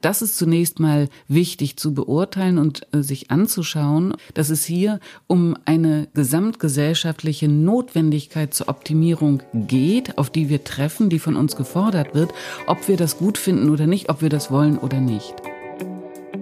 [0.00, 5.56] Das ist zunächst mal wichtig zu beurteilen und äh, sich anzuschauen, dass es hier um
[5.66, 12.32] eine gesamtgesellschaftliche Notwendigkeit zur Optimierung geht, auf die wir treffen, die von uns gefordert wird,
[12.66, 15.34] ob wir das gut finden oder nicht, ob wir das wollen oder nicht.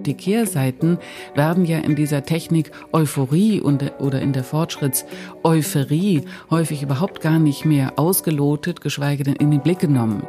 [0.05, 0.97] Die Kehrseiten
[1.35, 7.65] werden ja in dieser Technik Euphorie und, oder in der Fortschritts-Euphorie häufig überhaupt gar nicht
[7.65, 10.23] mehr ausgelotet, geschweige denn in den Blick genommen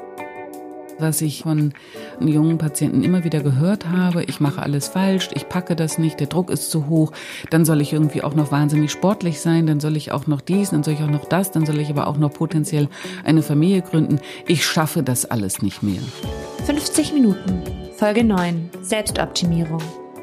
[1.01, 1.73] was ich von
[2.21, 4.25] jungen Patienten immer wieder gehört habe.
[4.25, 7.13] Ich mache alles falsch, ich packe das nicht, der Druck ist zu hoch,
[7.51, 10.71] dann soll ich irgendwie auch noch wahnsinnig sportlich sein, dann soll ich auch noch dies,
[10.71, 12.89] dann soll ich auch noch das, dann soll ich aber auch noch potenziell
[13.25, 14.21] eine Familie gründen.
[14.47, 16.01] Ich schaffe das alles nicht mehr.
[16.67, 17.63] 50 Minuten,
[17.97, 19.83] Folge 9, Selbstoptimierung.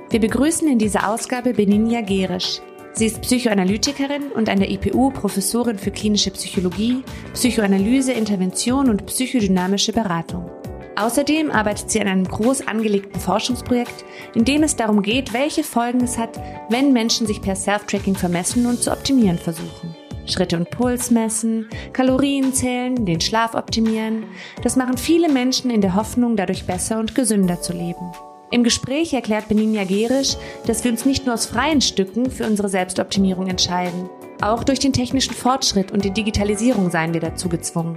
[0.10, 2.62] Wir begrüßen in dieser Ausgabe Beninia Gerisch.
[2.98, 9.94] Sie ist Psychoanalytikerin und an der IPU Professorin für klinische Psychologie, Psychoanalyse, Intervention und psychodynamische
[9.94, 10.50] Beratung.
[10.98, 16.04] Außerdem arbeitet sie an einem groß angelegten Forschungsprojekt, in dem es darum geht, welche Folgen
[16.04, 19.96] es hat, wenn Menschen sich per Self-Tracking vermessen und zu optimieren versuchen.
[20.26, 24.24] Schritte und Puls messen, Kalorien zählen, den Schlaf optimieren.
[24.64, 28.12] Das machen viele Menschen in der Hoffnung, dadurch besser und gesünder zu leben.
[28.50, 30.36] Im Gespräch erklärt Beninia Gerisch,
[30.66, 34.10] dass wir uns nicht nur aus freien Stücken für unsere Selbstoptimierung entscheiden.
[34.40, 37.96] Auch durch den technischen Fortschritt und die Digitalisierung seien wir dazu gezwungen.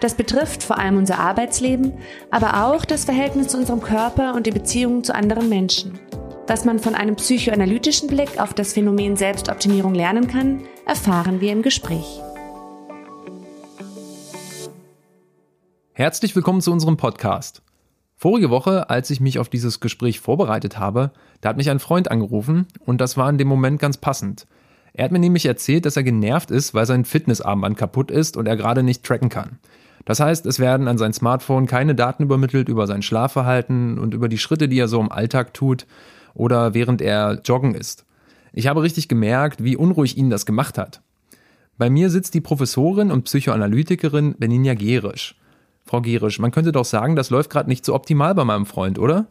[0.00, 1.92] Das betrifft vor allem unser Arbeitsleben,
[2.30, 5.98] aber auch das Verhältnis zu unserem Körper und die Beziehungen zu anderen Menschen.
[6.46, 11.60] Was man von einem psychoanalytischen Blick auf das Phänomen Selbstoptimierung lernen kann, erfahren wir im
[11.60, 12.22] Gespräch.
[15.92, 17.62] Herzlich willkommen zu unserem Podcast.
[18.16, 21.10] Vorige Woche, als ich mich auf dieses Gespräch vorbereitet habe,
[21.42, 24.46] da hat mich ein Freund angerufen und das war in dem Moment ganz passend.
[24.94, 28.46] Er hat mir nämlich erzählt, dass er genervt ist, weil sein Fitnessarmband kaputt ist und
[28.46, 29.58] er gerade nicht tracken kann.
[30.04, 34.28] Das heißt, es werden an sein Smartphone keine Daten übermittelt über sein Schlafverhalten und über
[34.28, 35.86] die Schritte, die er so im Alltag tut
[36.34, 38.04] oder während er joggen ist.
[38.52, 41.00] Ich habe richtig gemerkt, wie unruhig ihn das gemacht hat.
[41.78, 45.36] Bei mir sitzt die Professorin und Psychoanalytikerin Beninja Gerisch.
[45.84, 48.98] Frau Gerisch, man könnte doch sagen, das läuft gerade nicht so optimal bei meinem Freund,
[48.98, 49.26] oder?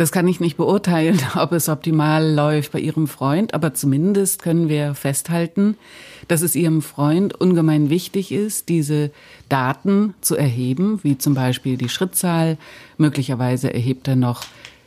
[0.00, 4.70] Das kann ich nicht beurteilen, ob es optimal läuft bei Ihrem Freund, aber zumindest können
[4.70, 5.76] wir festhalten,
[6.26, 9.10] dass es Ihrem Freund ungemein wichtig ist, diese
[9.50, 12.56] Daten zu erheben, wie zum Beispiel die Schrittzahl.
[12.96, 14.44] Möglicherweise erhebt er noch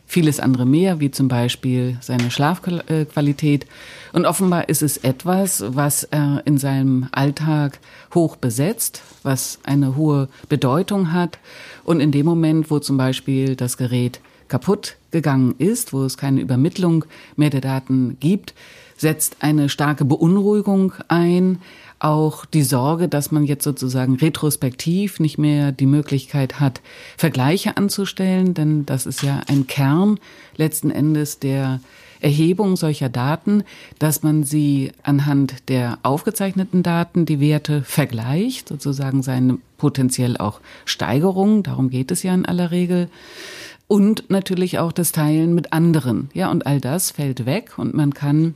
[0.08, 3.68] vieles andere mehr, wie zum Beispiel seine Schlafqualität.
[4.14, 7.78] Und offenbar ist es etwas, was er in seinem Alltag
[8.16, 11.38] hoch besetzt, was eine hohe Bedeutung hat.
[11.84, 16.42] Und in dem Moment, wo zum Beispiel das Gerät kaputt gegangen ist, wo es keine
[16.42, 17.06] Übermittlung
[17.38, 18.54] mehr der Daten gibt,
[18.98, 21.60] setzt eine starke Beunruhigung ein,
[22.00, 26.82] auch die Sorge, dass man jetzt sozusagen retrospektiv nicht mehr die Möglichkeit hat,
[27.18, 30.20] Vergleiche anzustellen, denn das ist ja ein Kern
[30.58, 31.80] letzten Endes der
[32.20, 33.64] Erhebung solcher Daten,
[34.00, 41.64] dass man sie anhand der aufgezeichneten Daten die Werte vergleicht, sozusagen seine potenziell auch Steigerung,
[41.64, 43.10] darum geht es ja in aller Regel
[43.94, 46.32] und natürlich auch das Teilen mit anderen.
[46.34, 48.56] Ja, und all das fällt weg und man kann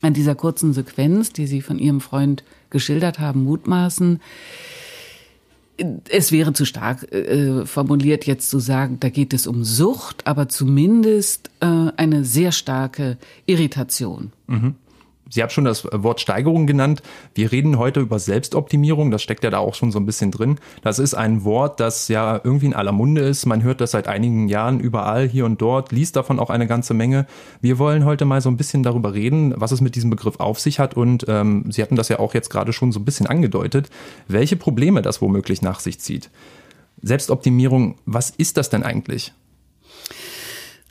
[0.00, 4.22] an dieser kurzen Sequenz, die Sie von Ihrem Freund geschildert haben, mutmaßen.
[6.08, 10.48] Es wäre zu stark äh, formuliert, jetzt zu sagen, da geht es um Sucht, aber
[10.48, 11.66] zumindest äh,
[11.98, 14.32] eine sehr starke Irritation.
[14.46, 14.76] Mhm.
[15.30, 17.02] Sie haben schon das Wort Steigerung genannt.
[17.34, 19.10] Wir reden heute über Selbstoptimierung.
[19.12, 20.58] Das steckt ja da auch schon so ein bisschen drin.
[20.82, 23.46] Das ist ein Wort, das ja irgendwie in aller Munde ist.
[23.46, 26.94] Man hört das seit einigen Jahren überall, hier und dort, liest davon auch eine ganze
[26.94, 27.26] Menge.
[27.60, 30.58] Wir wollen heute mal so ein bisschen darüber reden, was es mit diesem Begriff auf
[30.58, 30.94] sich hat.
[30.94, 33.88] Und ähm, Sie hatten das ja auch jetzt gerade schon so ein bisschen angedeutet,
[34.26, 36.30] welche Probleme das womöglich nach sich zieht.
[37.02, 39.32] Selbstoptimierung, was ist das denn eigentlich?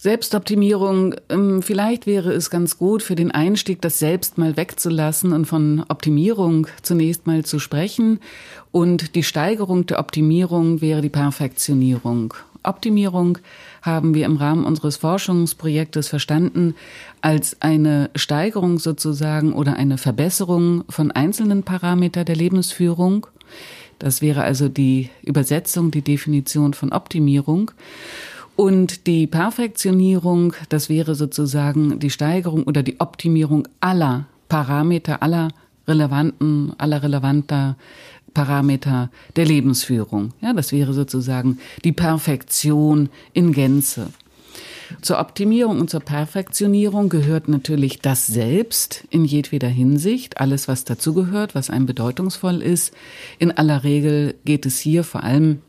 [0.02, 5.44] Selbstoptimierung, ähm, vielleicht wäre es ganz gut für den Einstieg, das selbst mal wegzulassen und
[5.44, 8.22] von Optimierung zunächst mal zu sprechen.
[8.72, 12.34] Und die Steigerung der Optimierung wäre die Perfektionierung.
[12.64, 13.40] Optimierung
[13.82, 16.76] haben wir im Rahmen unseres Forschungsprojektes verstanden
[17.20, 23.28] als eine Steigerung sozusagen oder eine Verbesserung von einzelnen Parameter der Lebensführung.
[24.00, 27.72] Das wäre also die Übersetzung, die Definition von Optimierung.
[28.60, 35.48] Und die Perfektionierung, das wäre sozusagen die Steigerung oder die Optimierung aller Parameter, aller
[35.88, 37.78] relevanten, aller relevanter
[38.34, 40.34] Parameter der Lebensführung.
[40.42, 44.08] Ja, das wäre sozusagen die Perfektion in Gänze.
[45.02, 51.56] Zur Optimierung und zur Perfektionierung gehört natürlich das Selbst in jedweder Hinsicht, alles was dazugehört,
[51.56, 52.94] was einem bedeutungsvoll ist.
[53.38, 55.62] In aller Regel geht es hier vor allem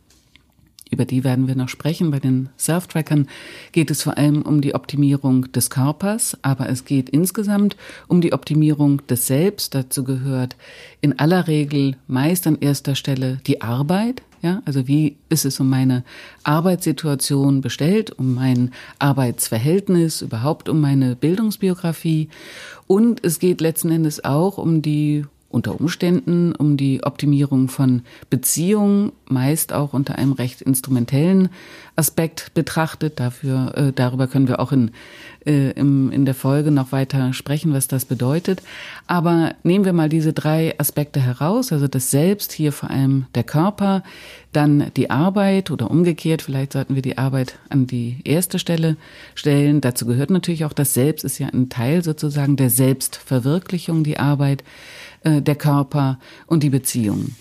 [0.91, 2.11] Über die werden wir noch sprechen.
[2.11, 3.29] Bei den Self-Trackern
[3.73, 7.77] geht es vor allem um die Optimierung des Körpers, aber es geht insgesamt
[8.09, 9.75] um die Optimierung des Selbst.
[9.75, 10.57] Dazu gehört
[11.01, 14.23] in aller Regel meist an erster Stelle die Arbeit.
[14.43, 16.03] Ja, also wie ist es um meine
[16.45, 22.31] Arbeitssituation bestellt, um mein Arbeitsverhältnis, überhaupt um meine Bildungsbiografie.
[22.87, 29.12] Und es geht letzten Endes auch um die unter Umständen um die Optimierung von Beziehungen,
[29.26, 31.49] meist auch unter einem recht instrumentellen
[31.97, 33.19] Aspekt betrachtet.
[33.19, 34.93] Dafür, äh, darüber können wir auch in,
[35.44, 38.62] äh, im, in der Folge noch weiter sprechen, was das bedeutet.
[39.08, 43.44] Aber nehmen wir mal diese drei Aspekte heraus, also das Selbst, hier vor allem der
[43.44, 44.05] Körper,
[44.52, 48.97] dann die Arbeit oder umgekehrt, vielleicht sollten wir die Arbeit an die erste Stelle
[49.35, 49.81] stellen.
[49.81, 54.64] Dazu gehört natürlich auch das Selbst, ist ja ein Teil sozusagen der Selbstverwirklichung, die Arbeit.
[55.23, 57.35] Äh, der Körper und die Beziehung.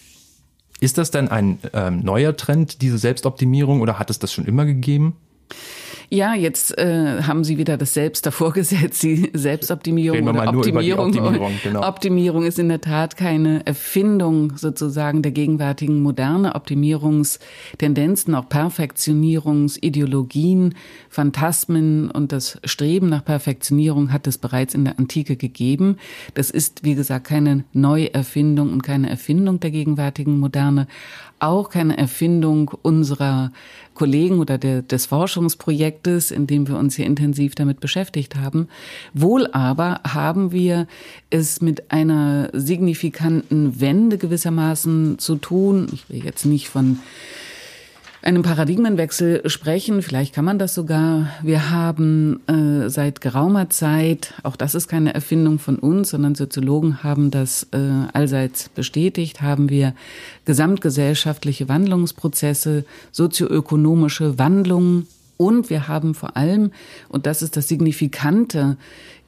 [0.81, 4.66] Ist das denn ein ähm, neuer Trend, diese Selbstoptimierung, oder hat es das schon immer
[4.66, 5.16] gegeben?
[6.12, 11.08] Ja, jetzt äh, haben Sie wieder das Selbst davor gesetzt, die Selbstoptimierung oder Optimierung.
[11.08, 11.88] Optimierung, genau.
[11.88, 20.74] Optimierung ist in der Tat keine Erfindung sozusagen der gegenwärtigen moderne Optimierungstendenzen, auch Perfektionierungsideologien,
[21.09, 25.97] Phantasmen und das Streben nach Perfektionierung hat es bereits in der Antike gegeben.
[26.35, 30.88] Das ist, wie gesagt, keine Neuerfindung und keine Erfindung der gegenwärtigen Moderne,
[31.39, 33.51] auch keine Erfindung unserer
[33.95, 38.67] Kollegen oder der, des Forschungsprojektes, in dem wir uns hier intensiv damit beschäftigt haben.
[39.13, 40.88] Wohl aber haben wir
[41.29, 45.88] es mit einer signifikanten Wende gewissermaßen zu tun.
[45.91, 47.00] Ich will jetzt nicht von
[48.21, 50.01] einem Paradigmenwechsel sprechen.
[50.01, 51.30] Vielleicht kann man das sogar.
[51.42, 57.04] Wir haben äh, seit geraumer Zeit, auch das ist keine Erfindung von uns, sondern Soziologen
[57.04, 57.77] haben das äh,
[58.13, 59.94] allseits bestätigt, haben wir
[60.45, 65.07] gesamtgesellschaftliche Wandlungsprozesse, sozioökonomische Wandlungen
[65.38, 66.71] und wir haben vor allem,
[67.07, 68.75] und das ist das Signifikante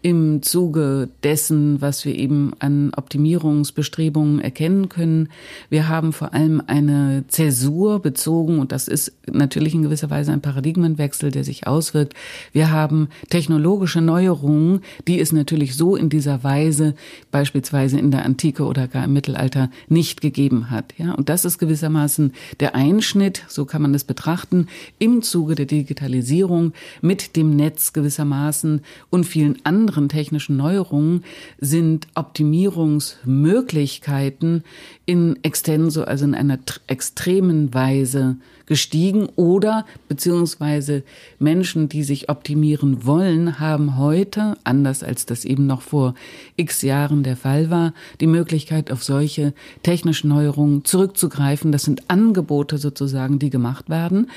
[0.02, 5.30] im Zuge dessen, was wir eben an Optimierungsbestrebungen erkennen können.
[5.70, 10.42] Wir haben vor allem eine Zäsur bezogen, und das ist natürlich in gewisser Weise ein
[10.42, 12.14] Paradigmenwechsel, der sich auswirkt.
[12.52, 16.96] Wir haben technologische Neuerungen, die es natürlich so in dieser Weise
[17.30, 20.94] beispielsweise in der Antike oder gar im Mittelalter nicht gegeben hat.
[20.98, 24.68] Ja, und das ist gewissermaßen der Einschnitt, so kann man es betrachten,
[24.98, 31.26] im Zuge der Digitalisierung mit dem Netz gewissermaßen und vielen anderen anderen technischen Neuerungen
[31.60, 34.64] sind Optimierungsmöglichkeiten
[35.06, 41.04] in extenso, also in einer extremen Weise gestiegen oder beziehungsweise
[41.40, 46.16] Menschen, die sich optimieren wollen, haben heute, anders als das eben noch vor
[46.56, 49.54] x Jahren der Fall war, die Möglichkeit, auf solche
[49.84, 51.74] technischen Neuerungen zurückzugreifen.
[51.74, 54.28] Das sind Angebote sozusagen, die gemacht werden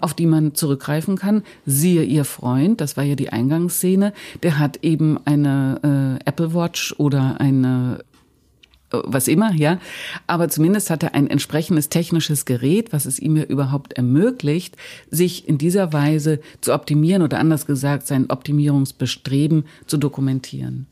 [0.00, 1.42] auf die man zurückgreifen kann.
[1.66, 4.12] Siehe ihr Freund, das war ja die Eingangsszene,
[4.42, 8.00] der hat eben eine äh, Apple Watch oder eine
[8.92, 9.78] äh, was immer, ja.
[10.26, 14.76] Aber zumindest hat er ein entsprechendes technisches Gerät, was es ihm ja überhaupt ermöglicht,
[15.10, 20.86] sich in dieser Weise zu optimieren oder anders gesagt, sein Optimierungsbestreben zu dokumentieren.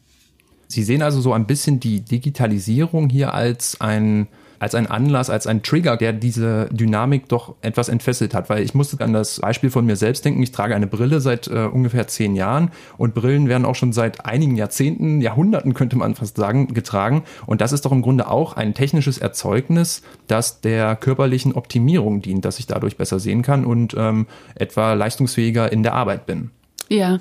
[0.68, 4.28] Sie sehen also so ein bisschen die Digitalisierung hier als ein
[4.58, 8.50] als ein Anlass, als ein Trigger, der diese Dynamik doch etwas entfesselt hat.
[8.50, 10.42] Weil ich musste an das Beispiel von mir selbst denken.
[10.42, 14.24] Ich trage eine Brille seit äh, ungefähr zehn Jahren und Brillen werden auch schon seit
[14.24, 17.24] einigen Jahrzehnten, Jahrhunderten könnte man fast sagen, getragen.
[17.46, 22.44] Und das ist doch im Grunde auch ein technisches Erzeugnis, das der körperlichen Optimierung dient,
[22.44, 26.50] dass ich dadurch besser sehen kann und ähm, etwa leistungsfähiger in der Arbeit bin.
[26.88, 27.18] Ja.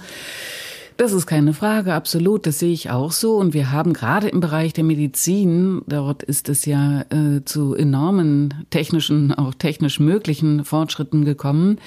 [0.98, 2.48] Das ist keine Frage, absolut.
[2.48, 3.36] Das sehe ich auch so.
[3.36, 8.66] Und wir haben gerade im Bereich der Medizin, dort ist es ja äh, zu enormen
[8.72, 11.78] technischen, auch technisch möglichen Fortschritten gekommen,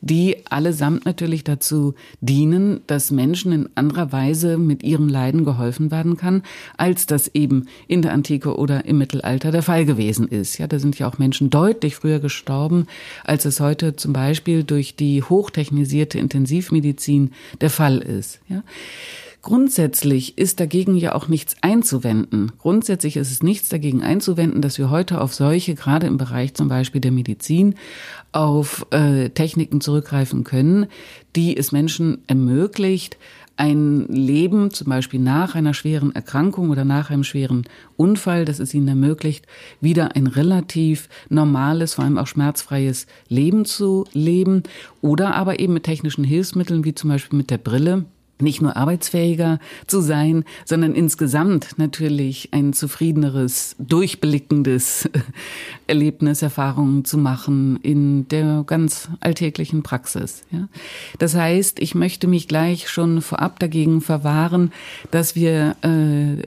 [0.00, 6.16] die allesamt natürlich dazu dienen, dass Menschen in anderer Weise mit ihrem Leiden geholfen werden
[6.16, 6.42] kann,
[6.76, 10.58] als das eben in der Antike oder im Mittelalter der Fall gewesen ist.
[10.58, 12.88] Ja, da sind ja auch Menschen deutlich früher gestorben,
[13.22, 17.30] als es heute zum Beispiel durch die hochtechnisierte Intensivmedizin
[17.60, 18.40] der Fall ist.
[18.48, 18.55] Ja.
[18.56, 18.62] Ja.
[19.42, 22.50] Grundsätzlich ist dagegen ja auch nichts einzuwenden.
[22.58, 26.66] Grundsätzlich ist es nichts dagegen einzuwenden, dass wir heute auf solche, gerade im Bereich zum
[26.66, 27.76] Beispiel der Medizin,
[28.32, 30.86] auf äh, Techniken zurückgreifen können,
[31.36, 33.18] die es Menschen ermöglicht,
[33.56, 38.74] ein Leben, zum Beispiel nach einer schweren Erkrankung oder nach einem schweren Unfall, dass es
[38.74, 39.46] ihnen ermöglicht,
[39.80, 44.64] wieder ein relativ normales, vor allem auch schmerzfreies Leben zu leben
[45.00, 48.06] oder aber eben mit technischen Hilfsmitteln, wie zum Beispiel mit der Brille,
[48.38, 55.08] nicht nur arbeitsfähiger zu sein, sondern insgesamt natürlich ein zufriedeneres, durchblickendes
[55.86, 60.44] Erlebnis, Erfahrungen zu machen in der ganz alltäglichen Praxis.
[60.50, 60.68] Ja.
[61.18, 64.72] Das heißt, ich möchte mich gleich schon vorab dagegen verwahren,
[65.10, 66.42] dass wir äh,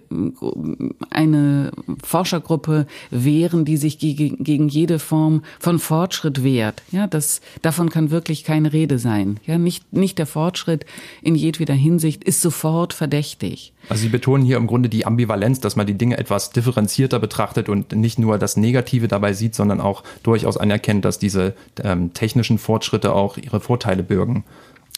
[1.10, 1.72] eine
[2.04, 6.84] Forschergruppe wehren, die sich gegen, gegen jede Form von Fortschritt wehrt.
[6.92, 9.40] Ja, das, davon kann wirklich keine Rede sein.
[9.46, 10.86] Ja, nicht, nicht der Fortschritt
[11.22, 13.74] in jedweder Hinsicht ist sofort verdächtig.
[13.90, 17.70] Also Sie betonen hier im Grunde die Ambivalenz, dass man die Dinge etwas differenzierter betrachtet
[17.70, 22.60] und nicht nur das Negative dabei sieht, sondern auch durchaus anerkennt, dass diese ähm, technischen
[22.60, 24.44] Fortschritte auch ihre Vorteile bürgen.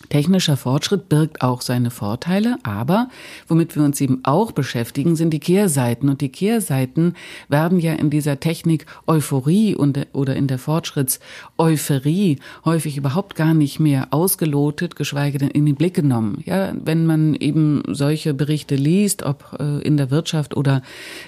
[0.10, 3.10] Technischer Fortschritt birgt auch seine Vorteile, aber
[3.48, 6.10] womit wir uns eben auch beschäftigen, sind die Kehrseiten.
[6.10, 7.16] Und die Kehrseiten
[7.50, 13.80] werden ja in dieser Technik Euphorie und, oder in der Fortschritts-Euphorie häufig überhaupt gar nicht
[13.80, 16.42] mehr ausgelotet, geschweige denn in den Blick genommen.
[16.46, 20.82] Ja, wenn man eben solche Berichte liest, ob äh, in der Wirtschaft oder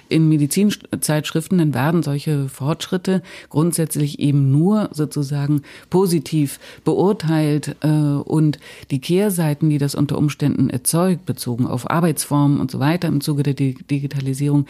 [0.09, 8.59] in Medizinzeitschriften, dann werden solche Fortschritte grundsätzlich eben nur sozusagen positiv beurteilt äh, und
[8.91, 13.43] die Kehrseiten, die das unter Umständen erzeugt, bezogen auf Arbeitsformen und so weiter im Zuge
[13.43, 14.65] der Digitalisierung,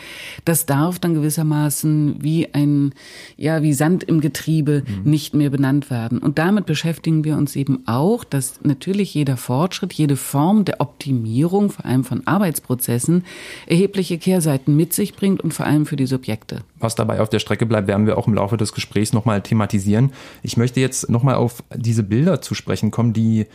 [0.45, 2.93] das darf dann gewissermaßen wie ein,
[3.37, 5.09] ja, wie Sand im Getriebe mhm.
[5.09, 6.19] nicht mehr benannt werden.
[6.19, 11.69] Und damit beschäftigen wir uns eben auch, dass natürlich jeder Fortschritt, jede Form der Optimierung,
[11.69, 13.23] vor allem von Arbeitsprozessen,
[13.67, 16.61] erhebliche Kehrseiten mit sich bringt und vor allem für die Subjekte.
[16.79, 20.11] Was dabei auf der Strecke bleibt, werden wir auch im Laufe des Gesprächs nochmal thematisieren.
[20.41, 23.45] Ich möchte jetzt nochmal auf diese Bilder zu sprechen kommen, die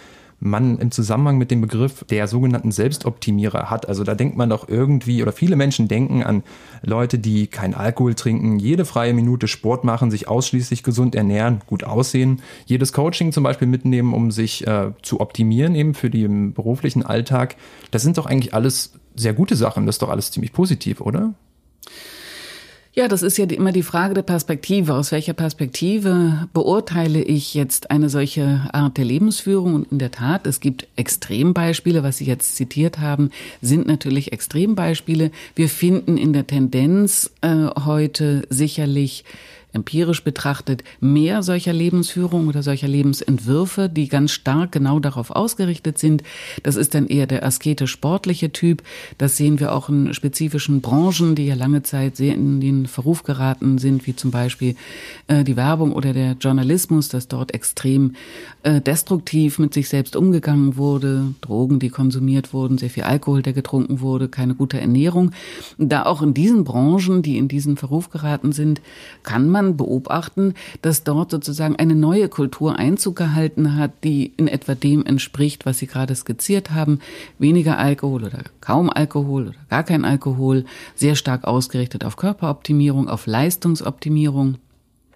[0.40, 3.88] man im Zusammenhang mit dem Begriff der sogenannten Selbstoptimierer hat.
[3.88, 6.45] Also da denkt man doch irgendwie, oder viele Menschen denken an
[6.83, 11.83] Leute, die kein Alkohol trinken, jede freie Minute Sport machen, sich ausschließlich gesund ernähren, gut
[11.83, 17.04] aussehen, jedes Coaching zum Beispiel mitnehmen, um sich äh, zu optimieren, eben für den beruflichen
[17.04, 17.57] Alltag.
[17.90, 19.87] Das sind doch eigentlich alles sehr gute Sachen.
[19.87, 21.35] Das ist doch alles ziemlich positiv, oder?
[22.95, 24.95] Ja, das ist ja immer die Frage der Perspektive.
[24.95, 29.75] Aus welcher Perspektive beurteile ich jetzt eine solche Art der Lebensführung?
[29.75, 32.02] Und in der Tat, es gibt Extrembeispiele.
[32.02, 33.30] Was Sie jetzt zitiert haben,
[33.61, 35.30] sind natürlich Extrembeispiele.
[35.54, 39.25] Wir finden in der Tendenz äh, heute sicherlich
[39.72, 46.22] empirisch betrachtet mehr solcher Lebensführung oder solcher Lebensentwürfe, die ganz stark genau darauf ausgerichtet sind.
[46.62, 48.82] Das ist dann eher der asketisch-sportliche Typ.
[49.18, 53.22] Das sehen wir auch in spezifischen Branchen, die ja lange Zeit sehr in den Verruf
[53.22, 54.75] geraten sind, wie zum Beispiel
[55.26, 58.14] äh, die Werbung oder der Journalismus, dass dort extrem
[58.62, 63.52] äh, destruktiv mit sich selbst umgegangen wurde, Drogen, die konsumiert wurden, sehr viel Alkohol, der
[63.52, 65.32] getrunken wurde, keine gute Ernährung.
[65.76, 68.80] Da auch in diesen Branchen, die in diesen Verruf geraten sind,
[69.22, 74.75] kann man beobachten, dass dort sozusagen eine neue Kultur Einzug gehalten hat, die in etwa
[74.75, 77.00] dem entspricht, was Sie gerade skizziert haben.
[77.38, 83.26] Weniger Alkohol oder kaum Alkohol oder gar kein Alkohol, sehr stark ausgerichtet auf Körperoptimierung, auf
[83.26, 84.56] Leistungsoptimierung.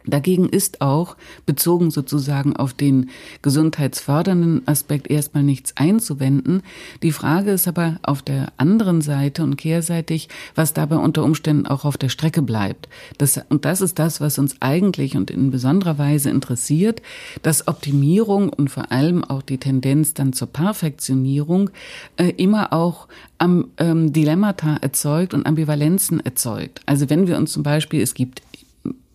[0.07, 1.17] Dagegen ist auch,
[1.47, 3.11] bezogen sozusagen auf den
[3.43, 6.63] gesundheitsfördernden Aspekt, erstmal nichts einzuwenden.
[7.03, 11.85] Die Frage ist aber auf der anderen Seite und kehrseitig, was dabei unter Umständen auch
[11.85, 12.89] auf der Strecke bleibt.
[13.19, 17.03] Das, und das ist das, was uns eigentlich und in besonderer Weise interessiert,
[17.43, 21.71] dass Optimierung und vor allem auch die Tendenz dann zur Perfektionierung
[22.17, 26.81] äh, immer auch am ähm, Dilemmata erzeugt und Ambivalenzen erzeugt.
[26.87, 28.43] Also wenn wir uns zum Beispiel, es gibt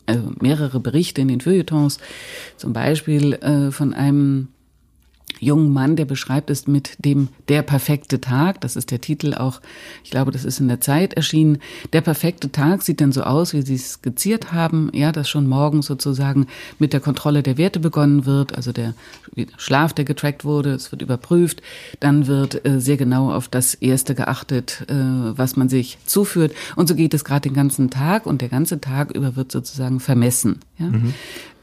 [0.07, 1.99] also mehrere Berichte in den Feuilletons,
[2.55, 4.47] zum Beispiel äh, von einem
[5.39, 8.61] jungen Mann, der beschreibt es mit dem Der perfekte Tag.
[8.61, 9.61] Das ist der Titel auch,
[10.03, 11.59] ich glaube, das ist in der Zeit erschienen.
[11.93, 14.89] Der perfekte Tag sieht dann so aus, wie Sie es skizziert haben.
[14.93, 16.47] Ja, dass schon morgen sozusagen
[16.79, 18.93] mit der Kontrolle der Werte begonnen wird, also der
[19.57, 21.61] Schlaf, der getrackt wurde, es wird überprüft.
[21.99, 26.53] Dann wird äh, sehr genau auf das Erste geachtet, äh, was man sich zuführt.
[26.75, 29.99] Und so geht es gerade den ganzen Tag und der ganze Tag über wird sozusagen
[29.99, 30.59] vermessen.
[30.77, 30.87] Ja?
[30.87, 31.13] Mhm.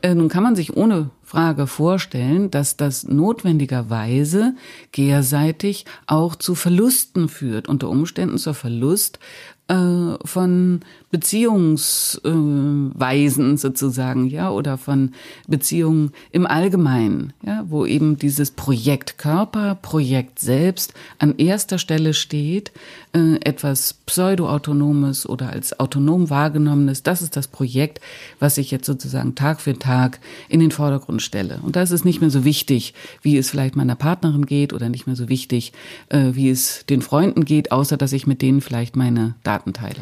[0.03, 4.55] Äh, nun kann man sich ohne Frage vorstellen, dass das notwendigerweise
[4.93, 9.19] gehrseitig auch zu Verlusten führt, unter Umständen zur Verlust
[9.67, 15.11] äh, von Beziehungsweisen sozusagen, ja, oder von
[15.49, 22.71] Beziehungen im Allgemeinen, ja, wo eben dieses Projekt Körper, Projekt selbst an erster Stelle steht,
[23.15, 28.01] äh, etwas pseudoautonomes oder als autonom wahrgenommenes, das ist das Projekt,
[28.41, 31.61] was ich jetzt sozusagen Tag für Tag in den Vordergrund stelle.
[31.63, 34.89] Und da ist es nicht mehr so wichtig, wie es vielleicht meiner Partnerin geht oder
[34.89, 35.73] nicht mehr so wichtig,
[36.09, 40.01] äh, wie es den Freunden geht, außer dass ich mit denen vielleicht meine Daten teile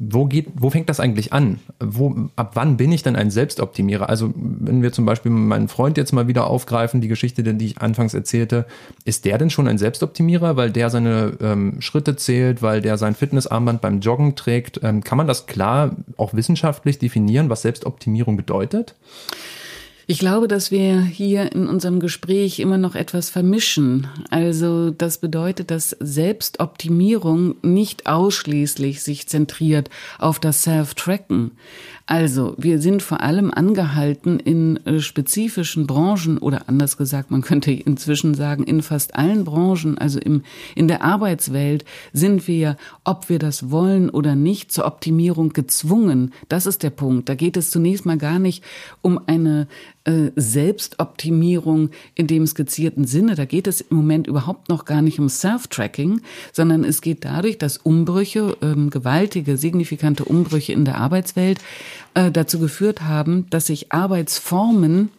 [0.00, 1.58] wo geht, wo fängt das eigentlich an?
[1.80, 4.08] Wo, ab wann bin ich denn ein Selbstoptimierer?
[4.08, 7.78] Also, wenn wir zum Beispiel meinen Freund jetzt mal wieder aufgreifen, die Geschichte, die ich
[7.78, 8.64] anfangs erzählte,
[9.04, 13.16] ist der denn schon ein Selbstoptimierer, weil der seine ähm, Schritte zählt, weil der sein
[13.16, 14.80] Fitnessarmband beim Joggen trägt?
[14.84, 18.94] Ähm, kann man das klar auch wissenschaftlich definieren, was Selbstoptimierung bedeutet?
[20.10, 24.06] Ich glaube, dass wir hier in unserem Gespräch immer noch etwas vermischen.
[24.30, 31.50] Also das bedeutet, dass Selbstoptimierung nicht ausschließlich sich zentriert auf das Self-Tracken.
[32.10, 37.70] Also, wir sind vor allem angehalten, in äh, spezifischen Branchen oder anders gesagt, man könnte
[37.70, 40.42] inzwischen sagen, in fast allen Branchen, also im,
[40.74, 41.84] in der Arbeitswelt,
[42.14, 46.32] sind wir, ob wir das wollen oder nicht, zur Optimierung gezwungen.
[46.48, 47.28] Das ist der Punkt.
[47.28, 48.64] Da geht es zunächst mal gar nicht
[49.02, 49.68] um eine
[50.04, 53.34] äh, Selbstoptimierung in dem skizzierten Sinne.
[53.34, 56.20] Da geht es im Moment überhaupt noch gar nicht um Self-Tracking,
[56.52, 61.58] sondern es geht dadurch, dass Umbrüche, ähm, gewaltige, signifikante Umbrüche in der Arbeitswelt
[62.14, 65.10] äh, dazu geführt haben, dass sich Arbeitsformen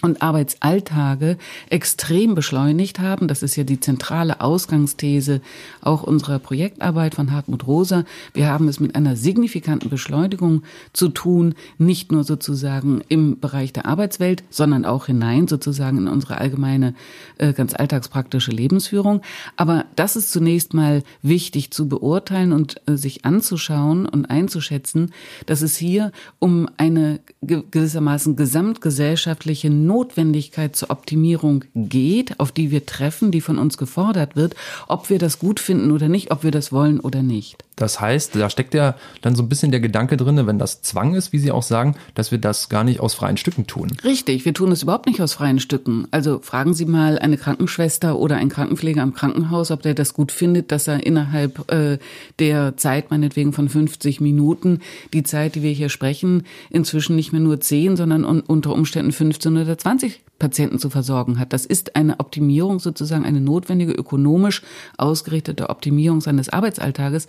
[0.00, 1.38] und Arbeitsalltage
[1.70, 3.26] extrem beschleunigt haben.
[3.26, 5.40] Das ist ja die zentrale Ausgangsthese
[5.80, 8.04] auch unserer Projektarbeit von Hartmut Rosa.
[8.32, 10.62] Wir haben es mit einer signifikanten Beschleunigung
[10.92, 16.38] zu tun, nicht nur sozusagen im Bereich der Arbeitswelt, sondern auch hinein sozusagen in unsere
[16.38, 16.94] allgemeine,
[17.38, 19.22] äh, ganz alltagspraktische Lebensführung.
[19.56, 25.12] Aber das ist zunächst mal wichtig zu beurteilen und äh, sich anzuschauen und einzuschätzen,
[25.46, 33.32] dass es hier um eine gewissermaßen gesamtgesellschaftliche Notwendigkeit zur Optimierung geht, auf die wir treffen,
[33.32, 34.54] die von uns gefordert wird,
[34.86, 37.64] ob wir das gut finden oder nicht, ob wir das wollen oder nicht.
[37.78, 41.14] Das heißt, da steckt ja dann so ein bisschen der Gedanke drin, wenn das Zwang
[41.14, 43.92] ist, wie Sie auch sagen, dass wir das gar nicht aus freien Stücken tun.
[44.02, 46.08] Richtig, wir tun es überhaupt nicht aus freien Stücken.
[46.10, 50.32] Also fragen Sie mal eine Krankenschwester oder einen Krankenpfleger am Krankenhaus, ob der das gut
[50.32, 51.98] findet, dass er innerhalb äh,
[52.40, 54.80] der Zeit, meinetwegen von 50 Minuten,
[55.12, 59.12] die Zeit, die wir hier sprechen, inzwischen nicht mehr nur 10, sondern un unter Umständen
[59.12, 61.52] 15 oder 20 Patienten zu versorgen hat.
[61.52, 64.62] Das ist eine Optimierung sozusagen, eine notwendige ökonomisch
[64.96, 67.26] ausgerichtete Optimierung seines Arbeitsalltages,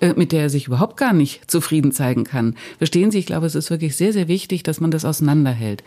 [0.00, 2.54] äh, mit der er sich überhaupt gar nicht zufrieden zeigen kann.
[2.78, 5.82] Verstehen Sie, ich glaube, es ist wirklich sehr, sehr wichtig, dass man das auseinanderhält.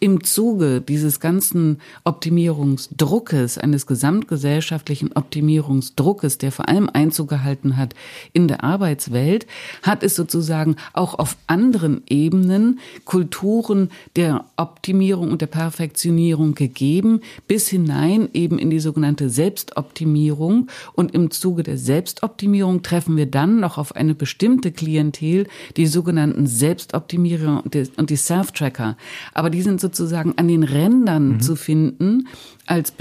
[0.00, 7.94] Im Zuge dieses ganzen Optimierungsdruckes, eines gesamtgesellschaftlichen Optimierungsdruckes, der vor allem Einzug gehalten hat
[8.34, 9.46] in der Arbeitswelt,
[9.82, 17.20] hat es sozusagen auch auf anderen Ebenen Kulturen der Optimierung und der Perfektionierung Optimierung gegeben,
[17.46, 20.66] bis hinein eben in die sogenannte Selbstoptimierung.
[20.94, 26.48] Und im Zuge der Selbstoptimierung treffen wir dann noch auf eine bestimmte Klientel, die sogenannten
[26.48, 27.62] Selbstoptimierer
[27.96, 28.96] und die Self-Tracker.
[29.32, 31.40] Aber die sind sozusagen an den Rändern mhm.
[31.40, 32.26] zu finden
[32.66, 32.92] als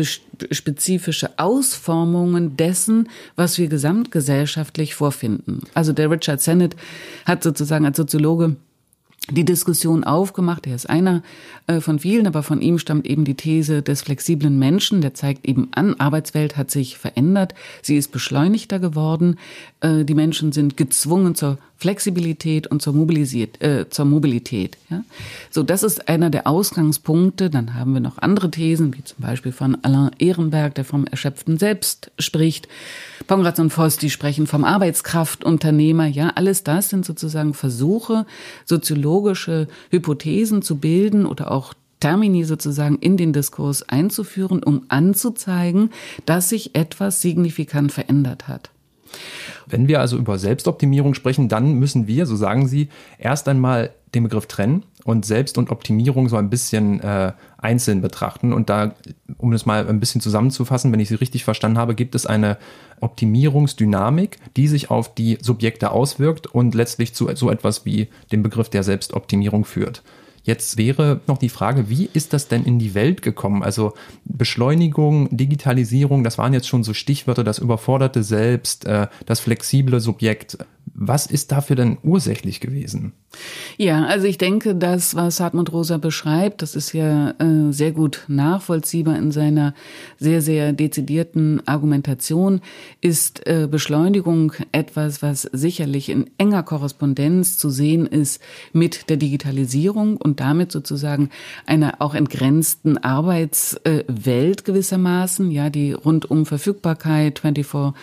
[0.52, 5.62] spezifische Ausformungen dessen, was wir gesamtgesellschaftlich vorfinden.
[5.74, 6.76] Also der Richard Sennett
[7.26, 8.58] hat sozusagen als Soziologe
[9.30, 10.68] die Diskussion aufgemacht.
[10.68, 11.22] Er ist einer
[11.68, 15.02] äh, von vielen, aber von ihm stammt eben die These des flexiblen Menschen.
[15.02, 17.54] Der zeigt eben an, Arbeitswelt hat sich verändert.
[17.82, 19.38] Sie ist beschleunigter geworden.
[19.82, 24.78] Äh, die Menschen sind gezwungen zur Flexibilität und zur, Mobilisiert, äh, zur Mobilität.
[24.90, 25.04] Ja?
[25.52, 27.50] So, das ist einer der Ausgangspunkte.
[27.50, 31.60] Dann haben wir noch andere Thesen, wie zum Beispiel von Alain Ehrenberg, der vom erschöpften
[31.60, 32.68] Selbst spricht.
[33.28, 36.08] Pongratz und Voss, die sprechen vom Arbeitskraftunternehmer.
[36.08, 38.26] Ja, alles das sind sozusagen Versuche,
[38.66, 45.92] soziologische Hypothesen zu bilden oder auch Termini sozusagen in den Diskurs einzuführen, um anzuzeigen,
[46.26, 48.70] dass sich etwas signifikant verändert hat.
[49.66, 52.90] Wenn wir also über Selbstoptimierung sprechen, dann müssen wir, so sagen Sie,
[53.20, 58.54] erst einmal den Begriff trennen und Selbst- und Optimierung so ein bisschen äh, einzeln betrachten.
[58.54, 58.96] Und da,
[59.38, 62.58] um das mal ein bisschen zusammenzufassen, wenn ich Sie richtig verstanden habe, gibt es eine
[63.02, 68.70] Optimierungsdynamik, die sich auf die Subjekte auswirkt und letztlich zu so etwas wie dem Begriff
[68.70, 70.04] der Selbstoptimierung führt.
[70.48, 73.64] Jetzt wäre noch die Frage, wie ist das denn in die Welt gekommen?
[73.64, 80.00] Also Beschleunigung, Digitalisierung, das waren jetzt schon so Stichwörter, das überforderte Selbst, äh, das flexible
[80.00, 80.58] Subjekt.
[81.00, 83.14] Was ist dafür denn ursächlich gewesen?
[83.78, 88.24] Ja, also ich denke, das, was Hartmut Rosa beschreibt, das ist ja äh, sehr gut
[88.28, 89.76] nachvollziehbar in seiner
[90.18, 92.62] sehr, sehr dezidierten Argumentation,
[93.00, 98.42] ist äh, Beschleunigung etwas, was sicherlich in enger Korrespondenz zu sehen ist
[98.74, 101.30] mit der Digitalisierung und damit sozusagen
[101.68, 107.94] einer auch entgrenzten Arbeitswelt gewissermaßen, ja, die rundum Verfügbarkeit 24-7,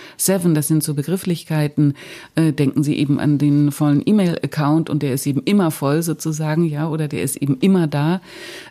[0.55, 1.95] das sind so Begrifflichkeiten,
[2.37, 6.65] äh, denken Sie eben an den vollen E-Mail-Account und der ist eben immer voll sozusagen,
[6.65, 8.21] ja, oder der ist eben immer da.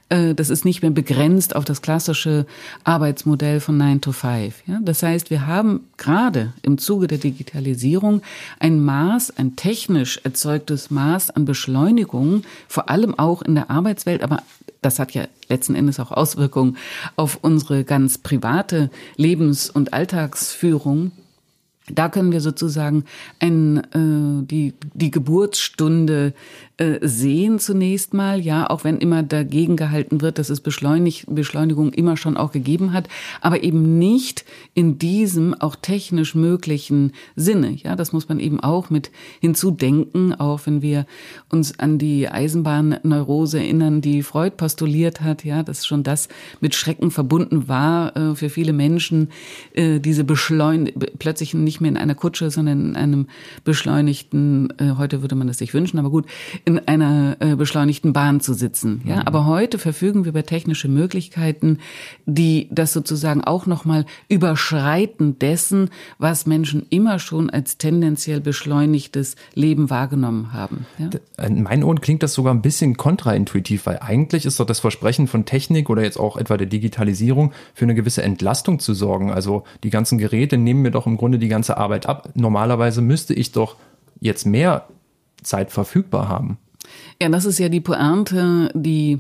[0.10, 2.46] Äh, das ist nicht mehr begrenzt auf das klassische
[2.84, 4.64] Arbeitsmodell von 9 to 5.
[4.68, 4.80] Ja.
[4.82, 8.22] Das heißt, wir haben gerade im Zuge der Digitalisierung
[8.60, 14.44] ein Maß, ein technisch erzeugtes Maß an Beschleunigung, vor allem auch in der Arbeitswelt, aber
[14.82, 16.78] das hat ja letzten Endes auch Auswirkungen
[17.16, 21.12] auf unsere ganz private Lebens- und Alltagsführung
[21.92, 23.04] da können wir sozusagen
[23.40, 26.34] ein, äh, die, die Geburtsstunde
[26.78, 31.94] äh, sehen zunächst mal, ja, auch wenn immer dagegen gehalten wird, dass es Beschleunig, Beschleunigung
[31.94, 33.08] immer schon auch gegeben hat,
[33.42, 37.72] aber eben nicht in diesem auch technisch möglichen Sinne.
[37.72, 41.06] Ja, das muss man eben auch mit hinzudenken, auch wenn wir
[41.50, 46.28] uns an die Eisenbahnneurose erinnern, die Freud postuliert hat, ja, dass schon das
[46.60, 49.30] mit Schrecken verbunden war äh, für viele Menschen,
[49.74, 53.28] äh, diese Beschleunigung, plötzlich nicht mehr in einer Kutsche, sondern in einem
[53.64, 56.26] beschleunigten, äh, heute würde man das sich wünschen, aber gut,
[56.66, 59.02] in einer äh, beschleunigten Bahn zu sitzen.
[59.06, 59.22] Ja, mhm.
[59.24, 61.80] aber heute verfügen wir über technische Möglichkeiten,
[62.26, 69.36] die das sozusagen auch noch mal überschreiten dessen, was Menschen immer schon als tendenziell beschleunigtes
[69.54, 70.86] Leben wahrgenommen haben.
[70.98, 71.10] Ja?
[71.46, 75.28] In meinen Ohren klingt das sogar ein bisschen kontraintuitiv, weil eigentlich ist doch das Versprechen
[75.28, 79.32] von Technik oder jetzt auch etwa der Digitalisierung für eine gewisse Entlastung zu sorgen.
[79.32, 82.30] Also die ganzen Geräte nehmen mir doch im Grunde die ganze Arbeit ab.
[82.36, 83.76] Normalerweise müsste ich doch
[84.20, 84.88] jetzt mehr
[85.44, 86.58] Zeit verfügbar haben.
[87.22, 89.20] Ja, das ist ja die Pointe, die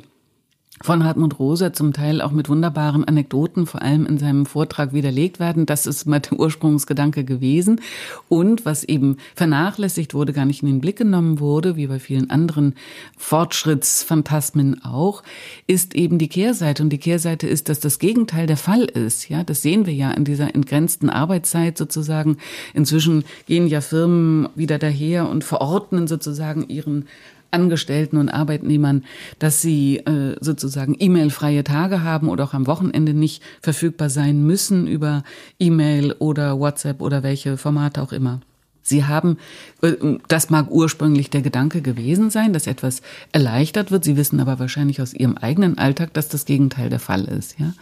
[0.81, 5.39] von Hartmut Rosa zum Teil auch mit wunderbaren Anekdoten, vor allem in seinem Vortrag widerlegt
[5.39, 5.65] werden.
[5.65, 7.79] Das ist mal der Ursprungsgedanke gewesen.
[8.27, 12.29] Und was eben vernachlässigt wurde, gar nicht in den Blick genommen wurde, wie bei vielen
[12.29, 12.75] anderen
[13.17, 15.23] Fortschrittsphantasmen auch,
[15.67, 16.83] ist eben die Kehrseite.
[16.83, 19.29] Und die Kehrseite ist, dass das Gegenteil der Fall ist.
[19.29, 22.37] Ja, das sehen wir ja in dieser entgrenzten Arbeitszeit sozusagen.
[22.73, 27.05] Inzwischen gehen ja Firmen wieder daher und verordnen sozusagen ihren
[27.53, 29.03] Angestellten und Arbeitnehmern,
[29.39, 34.87] dass sie äh, sozusagen E-Mail-freie Tage haben oder auch am Wochenende nicht verfügbar sein müssen
[34.87, 35.23] über
[35.59, 38.41] E-Mail oder WhatsApp oder welche Formate auch immer.
[38.83, 39.37] Sie haben,
[39.81, 39.93] äh,
[40.27, 44.03] das mag ursprünglich der Gedanke gewesen sein, dass etwas erleichtert wird.
[44.03, 47.73] Sie wissen aber wahrscheinlich aus Ihrem eigenen Alltag, dass das Gegenteil der Fall ist, ja.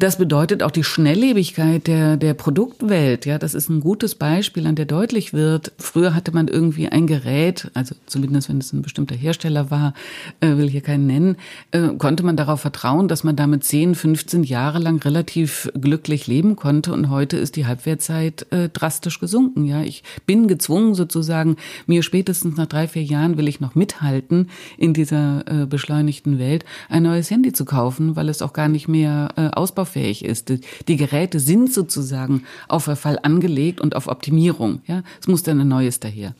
[0.00, 3.26] Das bedeutet auch die Schnelllebigkeit der, der Produktwelt.
[3.26, 5.70] Ja, das ist ein gutes Beispiel, an der deutlich wird.
[5.78, 9.94] Früher hatte man irgendwie ein Gerät, also zumindest wenn es ein bestimmter Hersteller war,
[10.40, 11.36] äh, will hier keinen nennen,
[11.70, 16.56] äh, konnte man darauf vertrauen, dass man damit 10, 15 Jahre lang relativ glücklich leben
[16.56, 16.92] konnte.
[16.92, 19.64] Und heute ist die Halbwertzeit äh, drastisch gesunken.
[19.64, 21.54] Ja, ich bin gezwungen sozusagen,
[21.86, 26.64] mir spätestens nach drei, vier Jahren will ich noch mithalten in dieser äh, beschleunigten Welt,
[26.88, 30.52] ein neues Handy zu kaufen, weil es auch gar nicht mehr äh, ausbaut ausbaufähig ist.
[30.88, 34.80] Die Geräte sind sozusagen auf Verfall angelegt und auf Optimierung.
[34.86, 36.34] Ja, es muss dann ein neues daher.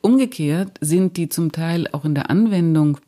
[0.00, 2.98] Umgekehrt sind die zum Teil auch in der Anwendung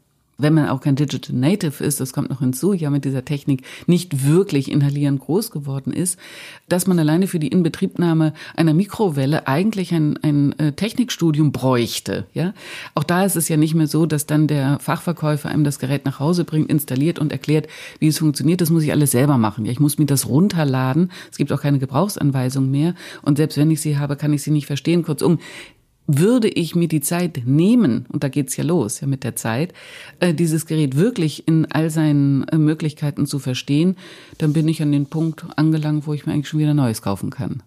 [0.42, 3.62] wenn man auch kein Digital Native ist, das kommt noch hinzu, ja mit dieser Technik
[3.86, 6.18] nicht wirklich inhalierend groß geworden ist,
[6.68, 12.26] dass man alleine für die Inbetriebnahme einer Mikrowelle eigentlich ein, ein äh, Technikstudium bräuchte.
[12.34, 12.54] Ja,
[12.94, 16.04] auch da ist es ja nicht mehr so, dass dann der Fachverkäufer einem das Gerät
[16.04, 18.60] nach Hause bringt, installiert und erklärt, wie es funktioniert.
[18.60, 19.64] Das muss ich alles selber machen.
[19.64, 21.10] Ja, ich muss mir das runterladen.
[21.30, 22.94] Es gibt auch keine Gebrauchsanweisung mehr.
[23.22, 25.02] Und selbst wenn ich sie habe, kann ich sie nicht verstehen.
[25.02, 25.38] Kurzum,
[26.06, 29.72] würde ich mir die Zeit nehmen, und da geht's ja los, ja mit der Zeit,
[30.20, 33.96] äh, dieses Gerät wirklich in all seinen äh, Möglichkeiten zu verstehen,
[34.38, 37.30] dann bin ich an den Punkt angelangt, wo ich mir eigentlich schon wieder Neues kaufen
[37.30, 37.62] kann.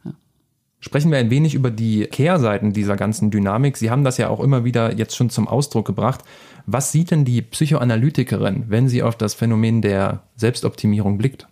[0.80, 3.76] Sprechen wir ein wenig über die Kehrseiten dieser ganzen Dynamik.
[3.76, 6.24] Sie haben das ja auch immer wieder jetzt schon zum Ausdruck gebracht.
[6.68, 11.48] Was sieht denn die Psychoanalytikerin, wenn sie auf das Phänomen der Selbstoptimierung blickt?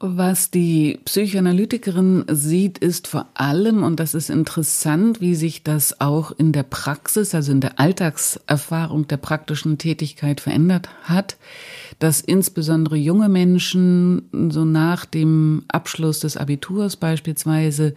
[0.00, 6.30] Was die Psychoanalytikerin sieht, ist vor allem, und das ist interessant, wie sich das auch
[6.30, 11.36] in der Praxis, also in der Alltagserfahrung der praktischen Tätigkeit verändert hat,
[11.98, 17.96] dass insbesondere junge Menschen so nach dem Abschluss des Abiturs beispielsweise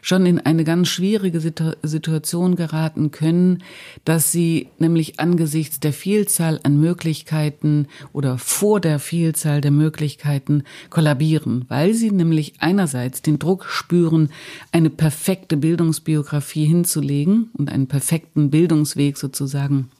[0.00, 1.40] schon in eine ganz schwierige
[1.82, 3.62] Situation geraten können,
[4.06, 11.41] dass sie nämlich angesichts der Vielzahl an Möglichkeiten oder vor der Vielzahl der Möglichkeiten kollabieren,
[11.68, 14.30] weil sie nämlich einerseits den Druck spüren,
[14.70, 19.90] eine perfekte Bildungsbiografie hinzulegen und einen perfekten Bildungsweg sozusagen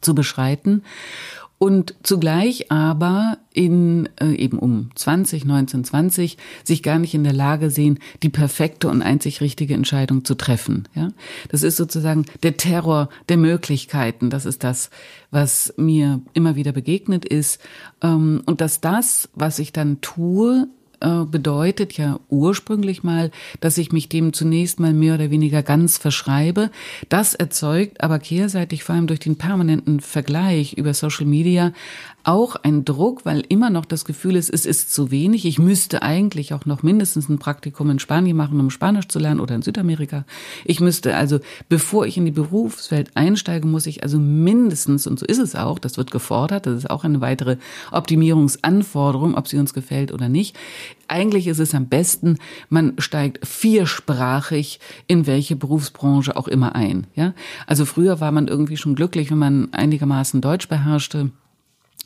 [0.00, 0.82] zu beschreiten
[1.58, 7.32] und zugleich aber in äh, eben um 20, 19, 20 sich gar nicht in der
[7.32, 10.88] Lage sehen, die perfekte und einzig richtige Entscheidung zu treffen.
[10.94, 11.10] Ja,
[11.48, 14.30] das ist sozusagen der Terror der Möglichkeiten.
[14.30, 14.90] Das ist das,
[15.30, 17.60] was mir immer wieder begegnet ist
[18.02, 20.68] ähm, und dass das, was ich dann tue,
[21.04, 25.98] äh, bedeutet ja ursprünglich mal, dass ich mich dem zunächst mal mehr oder weniger ganz
[25.98, 26.70] verschreibe.
[27.08, 31.72] Das erzeugt aber kehrseitig vor allem durch den permanenten Vergleich über Social Media
[32.24, 35.44] auch ein Druck, weil immer noch das Gefühl ist, es ist zu wenig.
[35.44, 39.40] Ich müsste eigentlich auch noch mindestens ein Praktikum in Spanien machen, um Spanisch zu lernen
[39.40, 40.24] oder in Südamerika.
[40.64, 45.26] Ich müsste also, bevor ich in die Berufswelt einsteige, muss ich also mindestens, und so
[45.26, 47.58] ist es auch, das wird gefordert, das ist auch eine weitere
[47.92, 50.56] Optimierungsanforderung, ob sie uns gefällt oder nicht.
[51.06, 52.38] Eigentlich ist es am besten,
[52.70, 57.06] man steigt viersprachig in welche Berufsbranche auch immer ein.
[57.14, 57.34] Ja,
[57.66, 61.30] also früher war man irgendwie schon glücklich, wenn man einigermaßen Deutsch beherrschte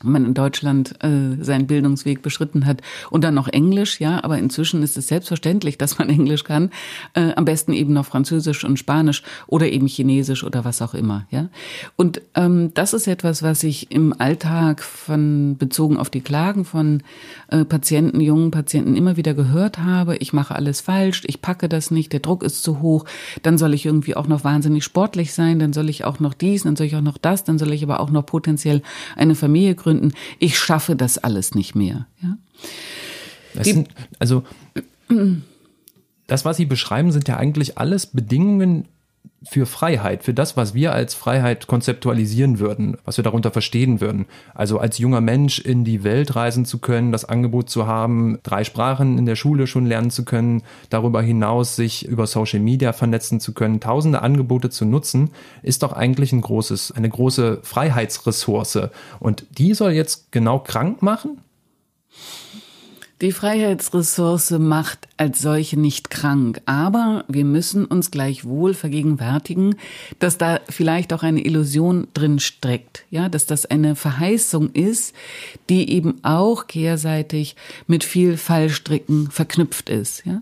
[0.03, 4.39] wenn man in Deutschland äh, seinen Bildungsweg beschritten hat und dann noch Englisch, ja, aber
[4.39, 6.71] inzwischen ist es selbstverständlich, dass man Englisch kann,
[7.15, 11.27] äh, am besten eben noch Französisch und Spanisch oder eben Chinesisch oder was auch immer,
[11.31, 11.49] ja.
[11.97, 17.03] Und ähm, das ist etwas, was ich im Alltag von bezogen auf die Klagen von
[17.49, 20.17] äh, Patienten, jungen Patienten immer wieder gehört habe.
[20.17, 23.05] Ich mache alles falsch, ich packe das nicht, der Druck ist zu hoch,
[23.43, 26.63] dann soll ich irgendwie auch noch wahnsinnig sportlich sein, dann soll ich auch noch dies,
[26.63, 28.83] dann soll ich auch noch das, dann soll ich aber auch noch potenziell
[29.17, 32.07] eine Familie gründen Gründen, ich schaffe das alles nicht mehr.
[32.22, 32.37] Ja?
[33.62, 34.44] Sind, also
[36.27, 38.87] das, was Sie beschreiben, sind ja eigentlich alles Bedingungen
[39.43, 44.27] für Freiheit, für das, was wir als Freiheit konzeptualisieren würden, was wir darunter verstehen würden.
[44.55, 48.64] Also als junger Mensch in die Welt reisen zu können, das Angebot zu haben, drei
[48.64, 53.38] Sprachen in der Schule schon lernen zu können, darüber hinaus sich über Social Media vernetzen
[53.38, 55.31] zu können, tausende Angebote zu nutzen,
[55.62, 58.88] ist doch eigentlich ein großes, eine große Freiheitsressource.
[59.21, 61.41] Und die soll jetzt genau krank machen?
[63.21, 69.74] Die Freiheitsressource macht als solche nicht krank, aber wir müssen uns gleichwohl vergegenwärtigen,
[70.20, 75.14] dass da vielleicht auch eine Illusion drin steckt, ja, dass das eine Verheißung ist,
[75.68, 80.40] die eben auch kehrseitig mit viel Fallstricken verknüpft ist, ja.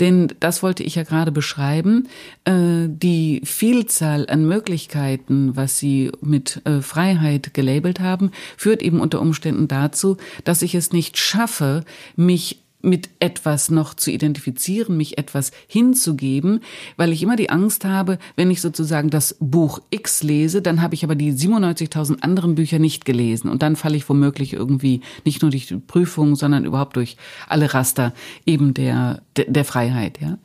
[0.00, 2.08] Denn das wollte ich ja gerade beschreiben,
[2.44, 9.20] äh, die Vielzahl an Möglichkeiten, was Sie mit äh, Freiheit gelabelt haben, führt eben unter
[9.20, 11.84] Umständen dazu, dass ich es nicht schaffe,
[12.16, 16.60] mich mit etwas noch zu identifizieren, mich etwas hinzugeben,
[16.96, 20.94] weil ich immer die Angst habe, wenn ich sozusagen das Buch X lese, dann habe
[20.94, 25.42] ich aber die 97.000 anderen Bücher nicht gelesen und dann falle ich womöglich irgendwie nicht
[25.42, 27.16] nur durch die Prüfung, sondern überhaupt durch
[27.48, 28.14] alle Raster
[28.46, 30.38] eben der, der, der Freiheit, ja.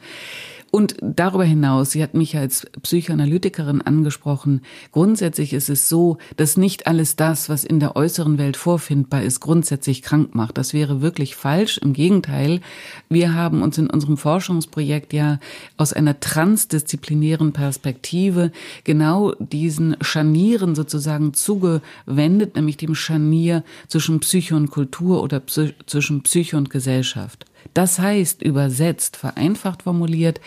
[0.76, 6.88] Und darüber hinaus, sie hat mich als Psychoanalytikerin angesprochen, grundsätzlich ist es so, dass nicht
[6.88, 10.58] alles das, was in der äußeren Welt vorfindbar ist, grundsätzlich krank macht.
[10.58, 11.78] Das wäre wirklich falsch.
[11.78, 12.60] Im Gegenteil,
[13.08, 15.40] wir haben uns in unserem Forschungsprojekt ja
[15.78, 18.52] aus einer transdisziplinären Perspektive
[18.84, 26.58] genau diesen Scharnieren sozusagen zugewendet, nämlich dem Scharnier zwischen Psyche und Kultur oder zwischen Psyche
[26.58, 27.46] und Gesellschaft.
[27.74, 30.40] Das heißt, übersetzt, vereinfacht formuliert,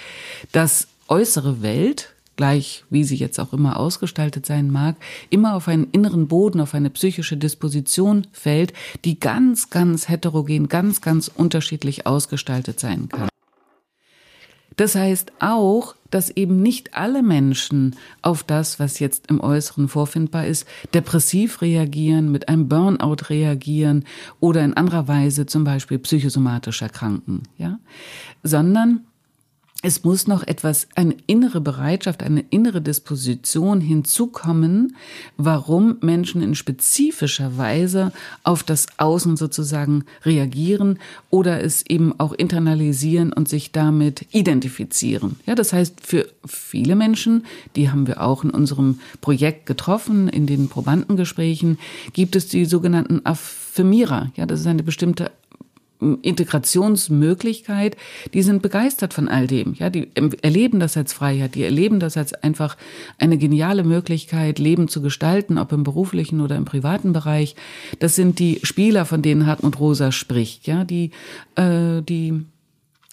[0.53, 4.97] dass äußere Welt, gleich wie sie jetzt auch immer ausgestaltet sein mag,
[5.31, 8.73] immer auf einen inneren Boden, auf eine psychische Disposition fällt,
[9.05, 13.29] die ganz, ganz heterogen, ganz, ganz unterschiedlich ausgestaltet sein kann.
[14.77, 20.47] Das heißt auch, dass eben nicht alle Menschen auf das, was jetzt im Äußeren vorfindbar
[20.47, 24.05] ist, depressiv reagieren, mit einem Burnout reagieren
[24.39, 27.79] oder in anderer Weise zum Beispiel psychosomatisch erkranken, ja,
[28.43, 29.01] sondern
[29.83, 34.97] es muss noch etwas, eine innere Bereitschaft, eine innere Disposition hinzukommen,
[35.37, 38.11] warum Menschen in spezifischer Weise
[38.43, 40.99] auf das Außen sozusagen reagieren
[41.31, 45.37] oder es eben auch internalisieren und sich damit identifizieren.
[45.45, 47.45] Ja, das heißt, für viele Menschen,
[47.77, 51.79] die haben wir auch in unserem Projekt getroffen, in den Probandengesprächen,
[52.15, 54.33] gibt es die sogenannten Affirmierer.
[54.37, 55.31] Ja, das ist eine bestimmte
[56.01, 57.97] Integrationsmöglichkeit,
[58.35, 59.75] die sind begeistert von all dem.
[59.75, 60.11] Ja, die
[60.43, 62.77] erleben das als Freiheit, die erleben das als einfach
[63.19, 67.57] eine geniale Möglichkeit, Leben zu gestalten, ob im beruflichen oder im privaten Bereich.
[67.99, 71.11] Das sind die Spieler, von denen Hartmut Rosa spricht, ja, die,
[71.55, 72.45] äh, die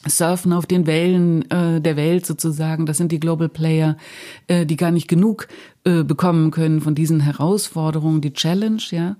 [0.05, 2.85] surfen auf den Wellen äh, der Welt sozusagen.
[2.85, 3.97] Das sind die Global Player,
[4.47, 5.47] äh, die gar nicht genug
[5.85, 9.17] äh, bekommen können von diesen Herausforderungen, die Challenge, ja.